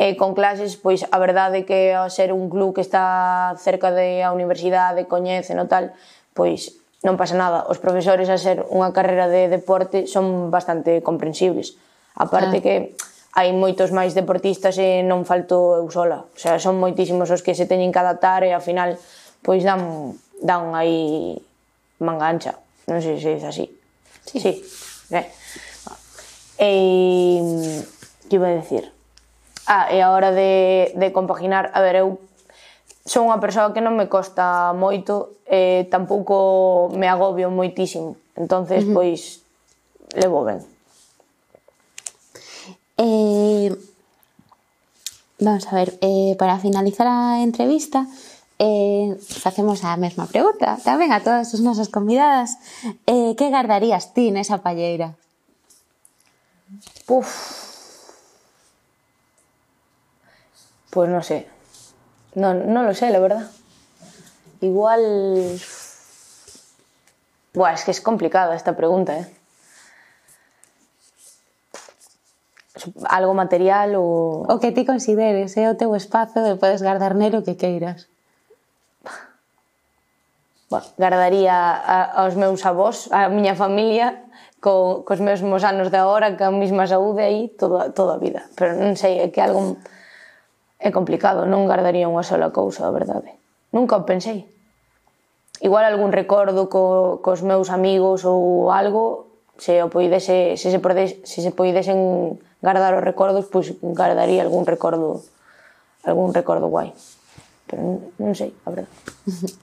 E 0.00 0.16
con 0.16 0.32
clases, 0.32 0.80
pois 0.80 1.04
a 1.12 1.20
verdade 1.20 1.68
que 1.68 1.92
ao 1.92 2.08
ser 2.08 2.32
un 2.32 2.48
club 2.48 2.72
que 2.72 2.80
está 2.80 3.52
cerca 3.60 3.92
de 3.92 4.24
a 4.24 4.32
universidade, 4.32 5.04
coñece, 5.04 5.52
no 5.52 5.68
tal, 5.68 5.92
pois 6.32 6.80
non 7.04 7.20
pasa 7.20 7.36
nada. 7.36 7.68
Os 7.68 7.76
profesores 7.76 8.32
a 8.32 8.40
ser 8.40 8.64
unha 8.72 8.96
carreira 8.96 9.28
de 9.28 9.52
deporte 9.52 10.08
son 10.08 10.48
bastante 10.48 11.04
comprensibles. 11.04 11.76
A 12.16 12.32
parte 12.32 12.60
ah. 12.60 12.64
que 12.64 12.74
hai 13.36 13.52
moitos 13.52 13.92
máis 13.92 14.16
deportistas 14.16 14.80
e 14.80 15.04
non 15.04 15.28
falto 15.28 15.76
eu 15.76 15.84
sola. 15.92 16.24
O 16.32 16.40
sea, 16.40 16.56
son 16.56 16.80
moitísimos 16.80 17.28
os 17.28 17.44
que 17.44 17.52
se 17.52 17.68
teñen 17.68 17.92
que 17.92 18.00
adaptar 18.00 18.40
e 18.40 18.56
ao 18.56 18.64
final 18.64 18.96
pois 19.44 19.68
dan 19.68 20.16
dan 20.40 20.72
aí 20.72 21.36
manga 22.00 22.24
ancha. 22.24 22.56
Non 22.88 23.04
sei 23.04 23.20
se 23.20 23.36
é 23.36 23.44
así. 23.44 23.68
Sí. 24.24 24.40
sí. 24.40 24.52
Eh. 25.12 25.28
E 26.56 26.70
mm, 27.44 27.80
que 28.32 28.40
iba 28.40 28.48
a 28.48 28.56
decir? 28.56 28.88
Ah, 29.70 29.86
e 29.94 30.02
a 30.02 30.10
hora 30.10 30.34
de, 30.34 30.90
de 30.98 31.14
compaginar, 31.14 31.70
a 31.70 31.78
ver, 31.78 32.02
eu 32.02 32.18
son 33.06 33.30
unha 33.30 33.38
persoa 33.38 33.70
que 33.70 33.78
non 33.78 33.94
me 33.94 34.10
costa 34.10 34.74
moito 34.74 35.38
e 35.46 35.86
eh, 35.86 35.90
tampouco 35.90 36.90
me 36.98 37.06
agobio 37.06 37.54
moitísimo. 37.54 38.18
entonces 38.34 38.82
uh 38.82 38.90
-huh. 38.90 38.96
pois, 38.98 39.46
levo 40.18 40.42
ben. 40.42 40.66
Eh, 42.98 43.70
vamos 45.38 45.64
a 45.70 45.72
ver, 45.78 45.94
eh, 46.02 46.34
para 46.34 46.58
finalizar 46.58 47.06
a 47.06 47.38
entrevista, 47.38 48.10
eh, 48.58 49.14
facemos 49.22 49.86
a 49.86 49.94
mesma 49.94 50.26
pregunta 50.26 50.82
tamén 50.82 51.14
a 51.14 51.22
todas 51.22 51.54
as 51.54 51.62
nosas 51.62 51.86
convidadas. 51.86 52.58
Eh, 53.06 53.38
que 53.38 53.54
gardarías 53.54 54.10
ti 54.18 54.34
nesa 54.34 54.58
palleira? 54.66 55.14
Puf, 57.06 57.69
Pues 60.90 61.08
no 61.08 61.22
sé. 61.22 61.48
No, 62.34 62.54
no 62.54 62.82
lo 62.82 62.94
sé, 62.94 63.10
la 63.10 63.18
verdad. 63.18 63.50
Igual. 64.60 65.58
Buah, 67.54 67.72
es 67.72 67.84
que 67.84 67.90
es 67.90 68.00
complicada 68.00 68.54
esta 68.54 68.76
pregunta, 68.76 69.18
¿eh? 69.18 69.26
Algo 73.08 73.34
material 73.34 73.96
ou... 73.96 74.46
O 74.48 74.56
que 74.62 74.72
ti 74.72 74.86
consideres, 74.86 75.58
é 75.58 75.66
eh? 75.66 75.68
o 75.68 75.76
teu 75.76 75.92
espazo 75.98 76.40
de 76.40 76.56
podes 76.56 76.80
guardar 76.80 77.12
nero 77.18 77.42
que 77.42 77.58
queiras. 77.58 78.08
Bueno, 80.70 80.86
guardaría 80.96 81.52
a, 81.52 82.22
aos 82.22 82.38
meus 82.38 82.62
avós, 82.64 83.10
a 83.10 83.28
miña 83.28 83.58
familia, 83.58 84.22
co, 84.62 85.02
cos 85.02 85.18
mesmos 85.18 85.66
anos 85.66 85.90
de 85.90 85.98
agora, 85.98 86.38
que 86.38 86.46
a 86.46 86.54
mesma 86.54 86.86
saúde 86.86 87.26
aí, 87.26 87.50
toda, 87.58 87.90
toda 87.90 88.14
a 88.14 88.22
vida. 88.22 88.46
Pero 88.54 88.78
non 88.78 88.94
sei, 88.94 89.18
é 89.18 89.28
que 89.34 89.42
algo... 89.42 89.76
É 90.80 90.88
complicado, 90.88 91.44
non 91.44 91.68
guardaría 91.68 92.08
unha 92.08 92.24
sola 92.24 92.48
cousa, 92.56 92.88
a 92.88 92.94
verdade. 92.94 93.36
Nunca 93.68 94.00
o 94.00 94.08
pensei. 94.08 94.48
Igual 95.60 95.84
algún 95.84 96.08
recordo 96.08 96.72
co, 96.72 97.20
cos 97.20 97.44
meus 97.44 97.68
amigos 97.68 98.24
ou 98.24 98.72
algo, 98.72 99.28
se 99.60 99.84
o 99.84 99.92
poidese, 99.92 100.56
se 100.56 100.72
se, 100.72 100.80
podes, 100.80 101.20
se 101.28 101.44
se 101.44 101.52
poidesen 101.52 102.40
guardar 102.64 102.96
os 102.96 103.04
recordos, 103.04 103.44
pois 103.52 103.76
guardaría 103.84 104.40
algún 104.40 104.64
recordo 104.64 105.20
algún 106.08 106.32
recordo 106.32 106.72
guai. 106.72 106.96
Pero 107.68 107.84
non, 107.84 107.96
non 108.16 108.32
sei, 108.32 108.56
a 108.64 108.72
verdade. 108.72 108.88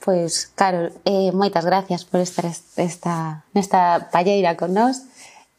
Pois, 0.00 0.48
Carol, 0.56 0.96
eh, 1.04 1.28
moitas 1.36 1.68
gracias 1.68 2.08
por 2.08 2.24
estar 2.24 2.48
esta, 2.48 3.44
nesta 3.52 4.08
palleira 4.08 4.56
con 4.56 4.72
nós 4.72 5.04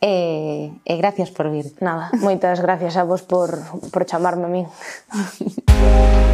E, 0.01 0.73
e 0.83 0.93
gracias 0.97 1.29
por 1.29 1.49
vir. 1.53 1.77
Nada, 1.79 2.09
moitas 2.17 2.57
gracias 2.59 2.97
a 2.97 3.05
vos 3.05 3.21
por, 3.21 3.53
por 3.93 4.09
chamarme 4.09 4.45
a 4.45 4.49
min. 4.49 4.65